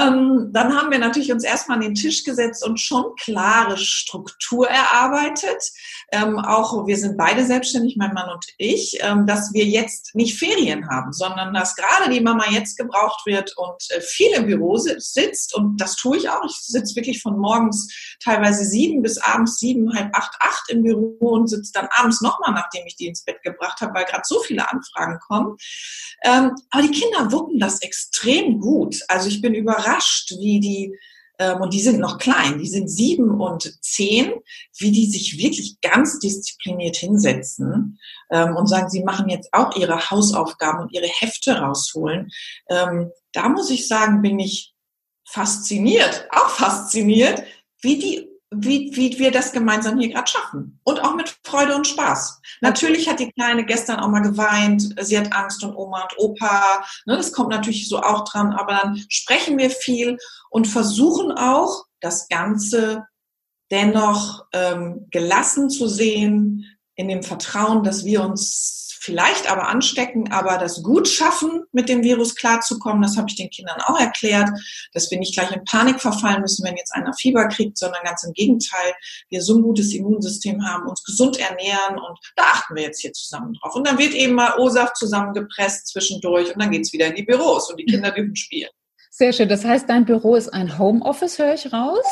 Ähm, 0.00 0.50
dann 0.52 0.76
haben 0.76 0.90
wir 0.90 0.98
natürlich 0.98 1.32
uns 1.32 1.44
erstmal 1.44 1.78
an 1.78 1.82
den 1.82 1.94
Tisch 1.94 2.24
gesetzt 2.24 2.64
und 2.66 2.80
schon 2.80 3.04
klare 3.16 3.76
Struktur 3.76 4.68
erarbeitet. 4.68 5.62
Ähm, 6.12 6.38
auch 6.38 6.86
wir 6.86 6.96
sind 6.96 7.16
beide 7.16 7.44
selbstständig, 7.44 7.96
mein 7.96 8.12
Mann 8.12 8.30
und 8.30 8.44
ich, 8.58 8.98
ähm, 9.00 9.26
dass 9.26 9.52
wir 9.52 9.64
jetzt 9.64 10.14
nicht 10.14 10.38
Ferien 10.38 10.88
haben, 10.88 11.12
sondern 11.12 11.54
dass 11.54 11.76
gerade 11.76 12.10
die 12.10 12.20
Mama 12.20 12.44
jetzt 12.50 12.76
gebraucht 12.76 13.26
wird 13.26 13.56
und 13.56 13.90
äh, 13.90 14.00
viel 14.00 14.32
im 14.32 14.46
Büro 14.46 14.76
sitzt. 14.76 15.54
Und 15.54 15.80
das 15.80 15.96
tue 15.96 16.16
ich 16.16 16.28
auch. 16.28 16.44
Ich 16.44 16.56
sitze 16.60 16.96
wirklich 16.96 17.22
von 17.22 17.38
morgens 17.38 17.88
teilweise 18.22 18.64
sieben 18.64 19.02
bis 19.02 19.18
abends 19.18 19.58
sieben, 19.58 19.94
halb 19.94 20.14
acht, 20.14 20.34
acht 20.40 20.70
im 20.70 20.82
Büro 20.82 20.99
Ruhe 21.00 21.30
und 21.30 21.48
sitze 21.48 21.72
dann 21.72 21.88
abends 21.90 22.20
nochmal, 22.20 22.52
nachdem 22.52 22.86
ich 22.86 22.96
die 22.96 23.06
ins 23.06 23.24
Bett 23.24 23.42
gebracht 23.42 23.80
habe, 23.80 23.94
weil 23.94 24.04
gerade 24.04 24.22
so 24.24 24.40
viele 24.40 24.70
Anfragen 24.70 25.18
kommen. 25.18 25.56
Ähm, 26.24 26.54
aber 26.70 26.82
die 26.82 26.90
Kinder 26.90 27.32
wuppen 27.32 27.58
das 27.58 27.82
extrem 27.82 28.60
gut. 28.60 29.00
Also 29.08 29.28
ich 29.28 29.40
bin 29.40 29.54
überrascht, 29.54 30.30
wie 30.38 30.60
die 30.60 30.94
ähm, 31.40 31.62
und 31.62 31.72
die 31.72 31.80
sind 31.80 31.98
noch 31.98 32.18
klein, 32.18 32.58
die 32.58 32.68
sind 32.68 32.88
sieben 32.88 33.40
und 33.40 33.82
zehn, 33.82 34.34
wie 34.78 34.92
die 34.92 35.06
sich 35.06 35.38
wirklich 35.38 35.80
ganz 35.80 36.18
diszipliniert 36.18 36.96
hinsetzen 36.96 37.98
ähm, 38.30 38.54
und 38.56 38.66
sagen, 38.66 38.90
sie 38.90 39.02
machen 39.02 39.30
jetzt 39.30 39.48
auch 39.52 39.74
ihre 39.74 40.10
Hausaufgaben 40.10 40.80
und 40.80 40.92
ihre 40.92 41.08
Hefte 41.08 41.58
rausholen. 41.58 42.30
Ähm, 42.68 43.10
da 43.32 43.48
muss 43.48 43.70
ich 43.70 43.88
sagen, 43.88 44.20
bin 44.20 44.38
ich 44.38 44.74
fasziniert, 45.26 46.28
auch 46.30 46.50
fasziniert, 46.50 47.42
wie 47.80 47.98
die 47.98 48.29
wie, 48.52 48.90
wie 48.94 49.18
wir 49.18 49.30
das 49.30 49.52
gemeinsam 49.52 49.98
hier 49.98 50.10
gerade 50.10 50.28
schaffen. 50.28 50.80
Und 50.84 51.00
auch 51.00 51.14
mit 51.14 51.38
Freude 51.44 51.76
und 51.76 51.86
Spaß. 51.86 52.40
Natürlich 52.60 53.08
hat 53.08 53.20
die 53.20 53.30
Kleine 53.32 53.64
gestern 53.64 54.00
auch 54.00 54.08
mal 54.08 54.20
geweint, 54.20 54.94
sie 55.00 55.18
hat 55.18 55.32
Angst 55.32 55.62
und 55.62 55.74
Oma 55.76 56.02
und 56.02 56.18
Opa. 56.18 56.84
Ne, 57.06 57.16
das 57.16 57.32
kommt 57.32 57.50
natürlich 57.50 57.88
so 57.88 58.00
auch 58.00 58.24
dran, 58.24 58.52
aber 58.52 58.72
dann 58.74 59.04
sprechen 59.08 59.56
wir 59.58 59.70
viel 59.70 60.18
und 60.50 60.66
versuchen 60.66 61.32
auch, 61.32 61.84
das 62.00 62.28
Ganze 62.28 63.06
dennoch 63.70 64.46
ähm, 64.52 65.06
gelassen 65.10 65.70
zu 65.70 65.86
sehen, 65.86 66.64
in 66.96 67.08
dem 67.08 67.22
Vertrauen, 67.22 67.84
dass 67.84 68.04
wir 68.04 68.22
uns 68.24 68.79
vielleicht 69.00 69.50
aber 69.50 69.68
anstecken, 69.68 70.30
aber 70.30 70.58
das 70.58 70.82
gut 70.82 71.08
schaffen, 71.08 71.64
mit 71.72 71.88
dem 71.88 72.02
Virus 72.02 72.34
klarzukommen, 72.34 73.00
das 73.00 73.16
habe 73.16 73.28
ich 73.30 73.36
den 73.36 73.48
Kindern 73.48 73.80
auch 73.80 73.98
erklärt, 73.98 74.50
dass 74.92 75.10
wir 75.10 75.18
nicht 75.18 75.34
gleich 75.34 75.50
in 75.50 75.64
Panik 75.64 76.00
verfallen 76.00 76.42
müssen, 76.42 76.64
wenn 76.66 76.76
jetzt 76.76 76.94
einer 76.94 77.14
Fieber 77.14 77.48
kriegt, 77.48 77.78
sondern 77.78 78.02
ganz 78.04 78.22
im 78.24 78.34
Gegenteil, 78.34 78.92
wir 79.30 79.42
so 79.42 79.56
ein 79.56 79.62
gutes 79.62 79.94
Immunsystem 79.94 80.64
haben, 80.66 80.86
uns 80.86 81.02
gesund 81.02 81.38
ernähren 81.38 81.98
und 81.98 82.18
da 82.36 82.42
achten 82.42 82.76
wir 82.76 82.82
jetzt 82.82 83.00
hier 83.00 83.12
zusammen 83.14 83.54
drauf. 83.54 83.74
Und 83.74 83.86
dann 83.86 83.98
wird 83.98 84.12
eben 84.12 84.34
mal 84.34 84.58
O-Saft 84.58 84.96
zusammengepresst 84.98 85.88
zwischendurch 85.88 86.52
und 86.52 86.60
dann 86.60 86.70
geht's 86.70 86.92
wieder 86.92 87.06
in 87.06 87.14
die 87.14 87.22
Büros 87.22 87.70
und 87.70 87.78
die 87.78 87.86
Kinder 87.86 88.10
dürfen 88.10 88.36
spielen. 88.36 88.70
Sehr 89.10 89.32
schön. 89.32 89.48
Das 89.48 89.64
heißt, 89.64 89.88
dein 89.88 90.04
Büro 90.04 90.36
ist 90.36 90.50
ein 90.50 90.78
Homeoffice, 90.78 91.38
höre 91.38 91.54
ich 91.54 91.72
raus? 91.72 92.04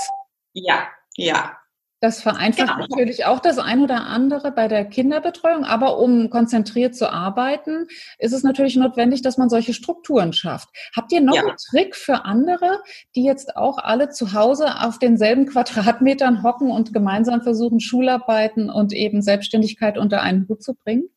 Ja, 0.54 0.88
ja. 1.16 1.57
Das 2.00 2.22
vereinfacht 2.22 2.68
genau. 2.68 2.86
natürlich 2.88 3.24
auch 3.24 3.40
das 3.40 3.58
ein 3.58 3.82
oder 3.82 4.06
andere 4.06 4.52
bei 4.52 4.68
der 4.68 4.84
Kinderbetreuung, 4.84 5.64
aber 5.64 5.98
um 5.98 6.30
konzentriert 6.30 6.94
zu 6.94 7.12
arbeiten, 7.12 7.88
ist 8.18 8.32
es 8.32 8.44
natürlich 8.44 8.76
notwendig, 8.76 9.22
dass 9.22 9.36
man 9.36 9.48
solche 9.48 9.74
Strukturen 9.74 10.32
schafft. 10.32 10.68
Habt 10.94 11.10
ihr 11.10 11.20
noch 11.20 11.34
ja. 11.34 11.42
einen 11.42 11.56
Trick 11.56 11.96
für 11.96 12.24
andere, 12.24 12.80
die 13.16 13.24
jetzt 13.24 13.56
auch 13.56 13.78
alle 13.78 14.10
zu 14.10 14.32
Hause 14.32 14.80
auf 14.80 15.00
denselben 15.00 15.46
Quadratmetern 15.46 16.44
hocken 16.44 16.70
und 16.70 16.92
gemeinsam 16.92 17.42
versuchen, 17.42 17.80
Schularbeiten 17.80 18.70
und 18.70 18.92
eben 18.92 19.20
Selbstständigkeit 19.20 19.98
unter 19.98 20.22
einen 20.22 20.48
Hut 20.48 20.62
zu 20.62 20.74
bringen? 20.74 21.08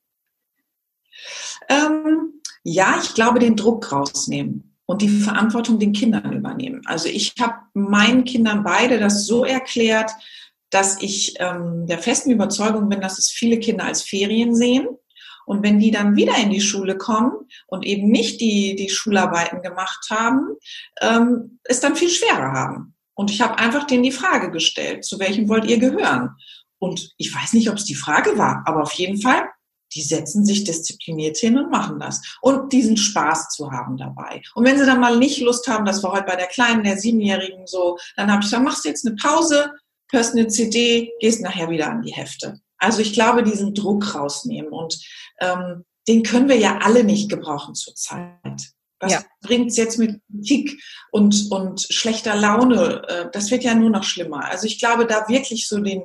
Ähm, 1.69 2.41
ja, 2.63 2.95
ich 3.01 3.13
glaube, 3.13 3.37
den 3.37 3.55
Druck 3.55 3.91
rausnehmen 3.91 4.75
und 4.87 5.03
die 5.03 5.09
Verantwortung 5.09 5.77
den 5.77 5.93
Kindern 5.93 6.33
übernehmen. 6.33 6.81
Also 6.85 7.07
ich 7.07 7.35
habe 7.39 7.53
meinen 7.73 8.23
Kindern 8.23 8.63
beide 8.63 8.99
das 8.99 9.27
so 9.27 9.45
erklärt, 9.45 10.11
dass 10.71 11.01
ich 11.01 11.35
ähm, 11.39 11.85
der 11.85 11.99
festen 11.99 12.31
Überzeugung 12.31 12.89
bin, 12.89 13.01
dass 13.01 13.19
es 13.19 13.29
viele 13.29 13.59
Kinder 13.59 13.85
als 13.85 14.01
Ferien 14.01 14.55
sehen. 14.55 14.87
Und 15.45 15.63
wenn 15.63 15.79
die 15.79 15.91
dann 15.91 16.15
wieder 16.15 16.37
in 16.37 16.49
die 16.49 16.61
Schule 16.61 16.97
kommen 16.97 17.33
und 17.67 17.85
eben 17.85 18.09
nicht 18.09 18.41
die, 18.41 18.75
die 18.75 18.89
Schularbeiten 18.89 19.61
gemacht 19.61 20.07
haben, 20.09 20.55
ähm, 21.01 21.59
es 21.63 21.79
dann 21.79 21.95
viel 21.95 22.09
schwerer 22.09 22.53
haben. 22.53 22.95
Und 23.13 23.29
ich 23.31 23.41
habe 23.41 23.59
einfach 23.59 23.85
denen 23.85 24.03
die 24.03 24.11
Frage 24.11 24.49
gestellt, 24.49 25.03
zu 25.03 25.19
welchem 25.19 25.49
wollt 25.49 25.65
ihr 25.65 25.77
gehören? 25.77 26.35
Und 26.79 27.13
ich 27.17 27.35
weiß 27.35 27.53
nicht, 27.53 27.69
ob 27.69 27.75
es 27.75 27.85
die 27.85 27.95
Frage 27.95 28.37
war, 28.37 28.63
aber 28.65 28.81
auf 28.81 28.93
jeden 28.93 29.21
Fall, 29.21 29.43
die 29.93 30.01
setzen 30.01 30.45
sich 30.45 30.63
diszipliniert 30.63 31.37
hin 31.37 31.57
und 31.57 31.69
machen 31.69 31.99
das. 31.99 32.21
Und 32.41 32.71
diesen 32.71 32.97
Spaß 32.97 33.49
zu 33.49 33.71
haben 33.71 33.97
dabei. 33.97 34.41
Und 34.55 34.65
wenn 34.65 34.77
sie 34.77 34.85
dann 34.85 35.01
mal 35.01 35.17
nicht 35.17 35.41
Lust 35.41 35.67
haben, 35.67 35.85
das 35.85 36.01
war 36.01 36.13
heute 36.13 36.25
bei 36.25 36.35
der 36.35 36.47
Kleinen, 36.47 36.83
der 36.83 36.97
Siebenjährigen 36.97 37.67
so, 37.67 37.97
dann 38.15 38.31
habe 38.31 38.39
ich 38.39 38.47
gesagt, 38.47 38.63
machst 38.63 38.85
du 38.85 38.89
jetzt 38.89 39.05
eine 39.05 39.15
Pause, 39.15 39.71
hörst 40.11 40.33
eine 40.33 40.47
CD, 40.47 41.11
gehst 41.19 41.41
nachher 41.41 41.69
wieder 41.69 41.89
an 41.89 42.01
die 42.01 42.13
Hefte. 42.13 42.59
Also 42.77 43.01
ich 43.01 43.13
glaube, 43.13 43.43
diesen 43.43 43.73
Druck 43.73 44.15
rausnehmen 44.15 44.71
und 44.71 44.99
ähm, 45.39 45.85
den 46.07 46.23
können 46.23 46.49
wir 46.49 46.57
ja 46.57 46.79
alle 46.79 47.03
nicht 47.03 47.29
gebrauchen 47.29 47.75
zurzeit. 47.75 48.73
Was 48.99 49.13
ja. 49.13 49.23
bringt's 49.41 49.77
jetzt 49.77 49.97
mit 49.97 50.21
Kritik 50.31 50.81
und, 51.11 51.47
und 51.49 51.81
schlechter 51.81 52.35
Laune? 52.35 53.01
Äh, 53.07 53.29
das 53.31 53.49
wird 53.49 53.63
ja 53.63 53.73
nur 53.73 53.89
noch 53.89 54.03
schlimmer. 54.03 54.45
Also 54.45 54.67
ich 54.67 54.79
glaube, 54.79 55.05
da 55.07 55.27
wirklich 55.27 55.67
so 55.67 55.79
den, 55.79 56.03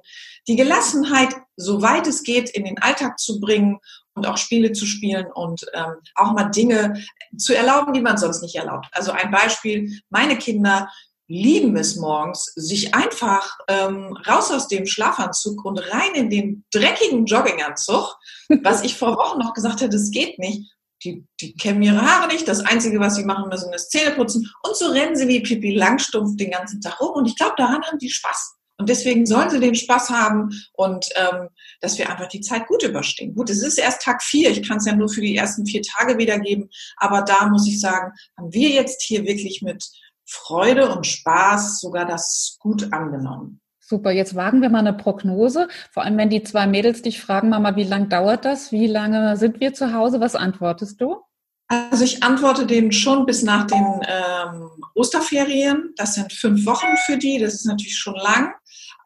die 0.48 0.56
Gelassenheit, 0.56 1.34
soweit 1.56 2.06
es 2.06 2.22
geht, 2.22 2.48
in 2.50 2.64
den 2.64 2.78
Alltag 2.78 3.18
zu 3.18 3.38
bringen 3.38 3.78
und 4.14 4.26
auch 4.26 4.38
Spiele 4.38 4.72
zu 4.72 4.86
spielen 4.86 5.26
und 5.32 5.66
ähm, 5.74 5.96
auch 6.14 6.32
mal 6.32 6.50
Dinge 6.50 7.02
zu 7.36 7.54
erlauben, 7.54 7.92
die 7.92 8.00
man 8.00 8.16
sonst 8.16 8.40
nicht 8.40 8.56
erlaubt. 8.56 8.86
Also 8.92 9.12
ein 9.12 9.30
Beispiel, 9.30 10.00
meine 10.08 10.38
Kinder 10.38 10.90
lieben 11.28 11.76
es 11.76 11.96
morgens, 11.96 12.52
sich 12.54 12.94
einfach 12.94 13.58
ähm, 13.68 14.16
raus 14.28 14.50
aus 14.50 14.68
dem 14.68 14.86
Schlafanzug 14.86 15.64
und 15.64 15.78
rein 15.78 16.14
in 16.14 16.30
den 16.30 16.64
dreckigen 16.72 17.26
Jogginganzug, 17.26 18.16
was 18.62 18.82
ich 18.84 18.96
vor 18.96 19.16
Wochen 19.16 19.38
noch 19.38 19.54
gesagt 19.54 19.80
hätte, 19.80 19.96
das 19.96 20.10
geht 20.10 20.38
nicht. 20.38 20.72
Die, 21.04 21.26
die 21.40 21.54
kämmen 21.54 21.82
ihre 21.82 22.00
Haare 22.00 22.28
nicht. 22.32 22.48
Das 22.48 22.60
Einzige, 22.60 22.98
was 23.00 23.16
sie 23.16 23.24
machen 23.24 23.48
müssen, 23.50 23.72
ist 23.74 23.90
Zähne 23.90 24.12
putzen. 24.12 24.50
Und 24.62 24.76
so 24.76 24.86
rennen 24.86 25.14
sie 25.14 25.28
wie 25.28 25.40
Pipi 25.40 25.74
Langstumpf 25.74 26.36
den 26.36 26.50
ganzen 26.50 26.80
Tag 26.80 27.00
rum. 27.00 27.16
Und 27.16 27.26
ich 27.26 27.36
glaube, 27.36 27.54
daran 27.58 27.82
haben 27.82 27.98
die 27.98 28.08
Spaß. 28.08 28.56
Und 28.78 28.88
deswegen 28.88 29.24
sollen 29.24 29.50
sie 29.50 29.60
den 29.60 29.74
Spaß 29.74 30.10
haben 30.10 30.50
und 30.74 31.06
ähm, 31.16 31.48
dass 31.80 31.96
wir 31.96 32.10
einfach 32.10 32.28
die 32.28 32.42
Zeit 32.42 32.66
gut 32.66 32.82
überstehen. 32.82 33.34
Gut, 33.34 33.48
es 33.48 33.62
ist 33.62 33.78
erst 33.78 34.02
Tag 34.02 34.22
vier. 34.22 34.50
Ich 34.50 34.68
kann 34.68 34.76
es 34.76 34.86
ja 34.86 34.94
nur 34.94 35.08
für 35.08 35.22
die 35.22 35.36
ersten 35.36 35.64
vier 35.64 35.80
Tage 35.82 36.18
wiedergeben. 36.18 36.68
Aber 36.98 37.22
da 37.22 37.48
muss 37.48 37.66
ich 37.66 37.80
sagen, 37.80 38.12
haben 38.36 38.52
wir 38.52 38.68
jetzt 38.68 39.02
hier 39.02 39.24
wirklich 39.24 39.62
mit 39.62 39.82
Freude 40.26 40.90
und 40.90 41.06
Spaß 41.06 41.80
sogar 41.80 42.04
das 42.04 42.56
gut 42.60 42.92
angenommen. 42.92 43.60
Super, 43.78 44.10
jetzt 44.10 44.34
wagen 44.34 44.62
wir 44.62 44.68
mal 44.68 44.80
eine 44.80 44.94
Prognose. 44.94 45.68
Vor 45.92 46.02
allem, 46.02 46.18
wenn 46.18 46.28
die 46.28 46.42
zwei 46.42 46.66
Mädels 46.66 47.02
dich 47.02 47.20
fragen, 47.20 47.50
Mama, 47.50 47.76
wie 47.76 47.84
lange 47.84 48.08
dauert 48.08 48.44
das? 48.44 48.72
Wie 48.72 48.88
lange 48.88 49.36
sind 49.36 49.60
wir 49.60 49.74
zu 49.74 49.92
Hause? 49.92 50.20
Was 50.20 50.34
antwortest 50.34 51.00
du? 51.00 51.22
Also 51.68 52.04
ich 52.04 52.22
antworte 52.22 52.66
denen 52.66 52.90
schon 52.90 53.26
bis 53.26 53.42
nach 53.42 53.66
den 53.66 54.00
ähm, 54.08 54.70
Osterferien. 54.94 55.92
Das 55.96 56.14
sind 56.14 56.32
fünf 56.32 56.66
Wochen 56.66 56.96
für 57.04 57.16
die. 57.16 57.38
Das 57.38 57.54
ist 57.54 57.66
natürlich 57.66 57.96
schon 57.96 58.14
lang. 58.16 58.52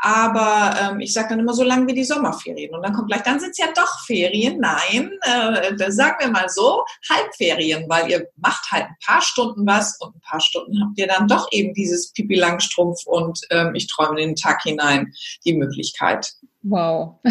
Aber 0.02 0.74
ähm, 0.80 1.00
ich 1.00 1.12
sage 1.12 1.28
dann 1.30 1.40
immer 1.40 1.52
so 1.52 1.62
lang 1.62 1.86
wie 1.86 1.92
die 1.92 2.04
Sommerferien. 2.04 2.74
Und 2.74 2.82
dann 2.82 2.94
kommt 2.94 3.08
gleich, 3.08 3.22
dann 3.22 3.38
sind 3.38 3.50
es 3.50 3.58
ja 3.58 3.66
doch 3.74 4.00
Ferien. 4.06 4.58
Nein, 4.58 5.10
äh, 5.22 5.90
sagen 5.90 6.16
wir 6.20 6.28
mal 6.28 6.48
so, 6.48 6.84
Halbferien, 7.10 7.84
weil 7.88 8.10
ihr 8.10 8.26
macht 8.36 8.70
halt 8.70 8.84
ein 8.84 8.96
paar 9.04 9.20
Stunden 9.20 9.66
was 9.66 9.98
und 10.00 10.16
ein 10.16 10.20
paar 10.22 10.40
Stunden 10.40 10.80
habt 10.82 10.98
ihr 10.98 11.06
dann 11.06 11.28
doch 11.28 11.48
eben 11.52 11.74
dieses 11.74 12.12
Pipi 12.12 12.36
Langstrumpf 12.36 13.00
und 13.06 13.40
ähm, 13.50 13.74
ich 13.74 13.88
träume 13.88 14.16
den 14.16 14.36
Tag 14.36 14.62
hinein 14.62 15.12
die 15.44 15.54
Möglichkeit. 15.54 16.32
Wow. 16.62 17.20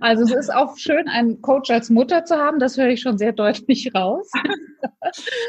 Also 0.00 0.24
es 0.24 0.32
ist 0.32 0.54
auch 0.54 0.76
schön, 0.76 1.08
einen 1.08 1.42
Coach 1.42 1.70
als 1.70 1.90
Mutter 1.90 2.24
zu 2.24 2.36
haben. 2.36 2.58
Das 2.58 2.76
höre 2.76 2.88
ich 2.88 3.00
schon 3.00 3.18
sehr 3.18 3.32
deutlich 3.32 3.92
raus. 3.94 4.30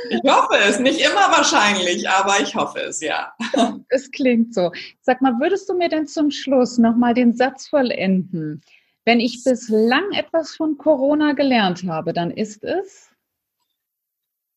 Ich 0.09 0.21
hoffe 0.23 0.55
es. 0.67 0.79
Nicht 0.79 1.01
immer 1.01 1.31
wahrscheinlich, 1.35 2.09
aber 2.09 2.39
ich 2.41 2.55
hoffe 2.55 2.79
es, 2.79 3.01
ja. 3.01 3.33
Es 3.89 4.11
klingt 4.11 4.53
so. 4.53 4.71
Sag 5.01 5.21
mal, 5.21 5.39
würdest 5.39 5.67
du 5.69 5.75
mir 5.75 5.89
denn 5.89 6.07
zum 6.07 6.31
Schluss 6.31 6.77
nochmal 6.77 7.13
den 7.13 7.33
Satz 7.35 7.67
vollenden? 7.67 8.61
Wenn 9.03 9.19
ich 9.19 9.43
bislang 9.43 10.11
etwas 10.11 10.55
von 10.55 10.77
Corona 10.77 11.33
gelernt 11.33 11.83
habe, 11.87 12.13
dann 12.13 12.31
ist 12.31 12.63
es? 12.63 13.09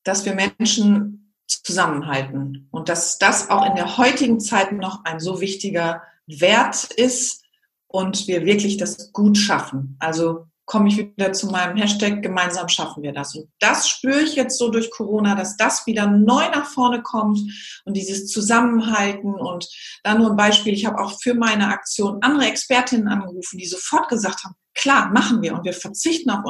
Dass 0.04 0.24
wir 0.24 0.34
Menschen 0.34 1.34
zusammenhalten 1.46 2.68
und 2.70 2.88
dass 2.88 3.18
das 3.18 3.50
auch 3.50 3.66
in 3.66 3.74
der 3.74 3.96
heutigen 3.96 4.38
Zeit 4.38 4.72
noch 4.72 5.04
ein 5.04 5.18
so 5.18 5.40
wichtiger 5.40 6.02
Wert 6.26 6.84
ist, 6.92 7.44
und 7.90 8.28
wir 8.28 8.44
wirklich 8.44 8.76
das 8.76 9.12
gut 9.12 9.36
schaffen. 9.36 9.96
Also 9.98 10.46
komme 10.70 10.88
ich 10.88 10.98
wieder 10.98 11.32
zu 11.32 11.48
meinem 11.48 11.76
Hashtag, 11.76 12.22
gemeinsam 12.22 12.68
schaffen 12.68 13.02
wir 13.02 13.12
das. 13.12 13.34
Und 13.34 13.48
das 13.58 13.88
spüre 13.88 14.20
ich 14.20 14.36
jetzt 14.36 14.56
so 14.56 14.70
durch 14.70 14.88
Corona, 14.92 15.34
dass 15.34 15.56
das 15.56 15.84
wieder 15.84 16.06
neu 16.06 16.48
nach 16.48 16.66
vorne 16.66 17.02
kommt 17.02 17.40
und 17.84 17.96
dieses 17.96 18.28
Zusammenhalten. 18.28 19.34
Und 19.34 19.68
da 20.04 20.14
nur 20.14 20.30
ein 20.30 20.36
Beispiel, 20.36 20.72
ich 20.72 20.86
habe 20.86 21.00
auch 21.00 21.20
für 21.20 21.34
meine 21.34 21.66
Aktion 21.68 22.18
andere 22.22 22.46
Expertinnen 22.46 23.08
angerufen, 23.08 23.58
die 23.58 23.66
sofort 23.66 24.08
gesagt 24.08 24.44
haben, 24.44 24.54
klar, 24.74 25.10
machen 25.10 25.42
wir 25.42 25.54
und 25.54 25.64
wir 25.64 25.72
verzichten 25.72 26.30
auf 26.30 26.44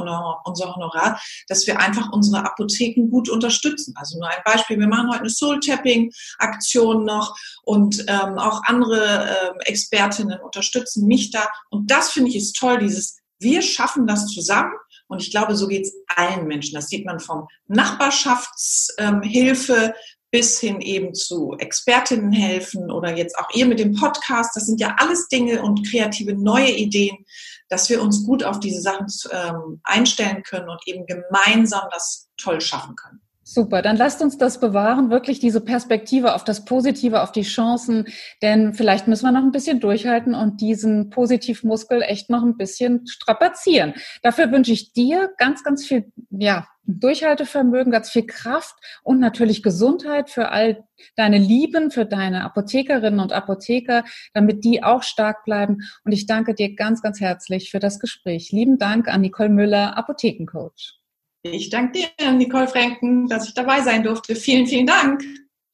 unser 0.45 0.75
Honorar, 0.75 1.19
dass 1.49 1.67
wir 1.67 1.81
einfach 1.81 2.13
unsere 2.13 2.45
Apotheken 2.45 3.09
gut 3.09 3.31
unterstützen. 3.31 3.95
Also 3.97 4.19
nur 4.19 4.29
ein 4.29 4.43
Beispiel, 4.45 4.79
wir 4.79 4.87
machen 4.87 5.09
heute 5.09 5.21
eine 5.21 5.31
Soul-Tapping-Aktion 5.31 7.07
noch 7.07 7.35
und 7.63 8.05
ähm, 8.07 8.39
auch 8.39 8.63
andere 8.65 9.31
ähm, 9.31 9.61
Expertinnen 9.61 10.39
unterstützen 10.41 11.07
mich 11.07 11.31
da. 11.31 11.49
Und 11.71 11.91
das 11.91 12.11
finde 12.11 12.29
ich 12.29 12.37
ist 12.37 12.57
toll, 12.57 12.79
dieses 12.79 13.20
wir 13.41 13.63
schaffen 13.63 14.07
das 14.07 14.29
zusammen. 14.29 14.75
Und 15.09 15.23
ich 15.23 15.31
glaube, 15.31 15.57
so 15.57 15.67
geht 15.67 15.87
es 15.87 15.95
allen 16.15 16.47
Menschen. 16.47 16.75
Das 16.75 16.89
sieht 16.89 17.05
man 17.05 17.19
vom 17.19 17.49
Nachbarschaftshilfe 17.67 19.75
ähm, 19.75 19.93
bis 20.31 20.61
hin 20.61 20.81
eben 20.81 21.15
zu 21.15 21.57
Expertinnen 21.59 22.33
helfen 22.33 22.91
oder 22.91 23.17
jetzt 23.17 23.37
auch 23.37 23.49
ihr 23.53 23.67
mit 23.67 23.81
dem 23.81 23.95
Podcast. 23.95 24.55
Das 24.55 24.67
sind 24.67 24.81
ja 24.81 24.95
alles 24.99 25.29
Dinge 25.29 25.63
und 25.63 25.91
kreative 25.91 26.35
neue 26.35 26.71
Ideen, 26.71 27.25
dass 27.69 27.91
wir 27.91 28.01
uns 28.01 28.25
gut 28.25 28.45
auf 28.45 28.61
diese 28.61 28.81
Sachen 28.81 29.07
ähm, 29.33 29.81
einstellen 29.83 30.45
können 30.45 30.69
und 30.69 30.81
eben 30.87 31.05
gemeinsam 31.07 31.89
das 31.91 32.29
toll 32.37 32.61
schaffen 32.61 32.95
können. 32.95 33.21
Super, 33.53 33.83
dann 33.83 33.97
lasst 33.97 34.23
uns 34.23 34.39
das 34.39 34.61
bewahren, 34.61 35.11
wirklich 35.11 35.41
diese 35.41 35.61
Perspektive 35.61 36.37
auf 36.37 36.45
das 36.45 36.65
Positive, 36.65 37.21
auf 37.21 37.33
die 37.33 37.43
Chancen, 37.43 38.07
denn 38.43 38.75
vielleicht 38.75 39.09
müssen 39.09 39.25
wir 39.25 39.33
noch 39.33 39.43
ein 39.43 39.51
bisschen 39.51 39.81
durchhalten 39.81 40.37
und 40.37 40.61
diesen 40.61 41.11
Positivmuskel 41.11 42.01
echt 42.03 42.31
noch 42.31 42.45
ein 42.45 42.57
bisschen 42.57 43.09
strapazieren. 43.09 43.95
Dafür 44.23 44.53
wünsche 44.53 44.71
ich 44.71 44.93
dir 44.93 45.33
ganz, 45.37 45.65
ganz 45.65 45.85
viel, 45.85 46.13
ja, 46.31 46.69
Durchhaltevermögen, 46.85 47.91
ganz 47.91 48.11
viel 48.11 48.25
Kraft 48.25 48.77
und 49.03 49.19
natürlich 49.19 49.65
Gesundheit 49.65 50.31
für 50.31 50.51
all 50.51 50.85
deine 51.17 51.39
Lieben, 51.39 51.91
für 51.91 52.07
deine 52.07 52.45
Apothekerinnen 52.45 53.19
und 53.19 53.33
Apotheker, 53.33 54.05
damit 54.33 54.63
die 54.63 54.85
auch 54.85 55.03
stark 55.03 55.45
bleiben. 55.45 55.79
Und 56.05 56.13
ich 56.13 56.27
danke 56.27 56.55
dir 56.55 56.77
ganz, 56.77 57.03
ganz 57.03 57.21
herzlich 57.21 57.73
für 57.73 57.81
das 57.81 57.99
Gespräch. 57.99 58.53
Lieben 58.53 58.79
Dank 58.79 59.09
an 59.09 59.23
Nicole 59.23 59.49
Müller, 59.49 59.99
Apothekencoach. 59.99 61.00
Ich 61.43 61.71
danke 61.71 62.07
dir, 62.19 62.33
Nicole 62.33 62.69
Franken, 62.69 63.27
dass 63.27 63.49
ich 63.49 63.55
dabei 63.55 63.81
sein 63.81 64.03
durfte. 64.03 64.37
Vielen, 64.37 64.67
vielen 64.67 64.87
Dank. 64.87 65.23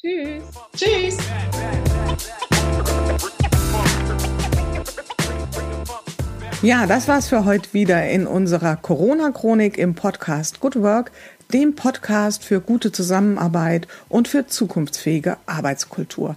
Tschüss. 0.01 0.45
Tschüss. 0.77 1.17
Ja, 6.63 6.87
das 6.87 7.09
war's 7.09 7.29
für 7.29 7.45
heute 7.45 7.75
wieder 7.75 8.09
in 8.09 8.29
unserer 8.29 8.77
Corona-Chronik 8.77 9.77
im 9.77 9.97
Podcast 9.97 10.61
Good 10.61 10.77
Work, 10.77 11.11
dem 11.53 11.75
Podcast 11.75 12.45
für 12.45 12.61
gute 12.61 12.93
Zusammenarbeit 12.93 13.89
und 14.09 14.29
für 14.29 14.47
zukunftsfähige 14.47 15.37
Arbeitskultur. 15.47 16.37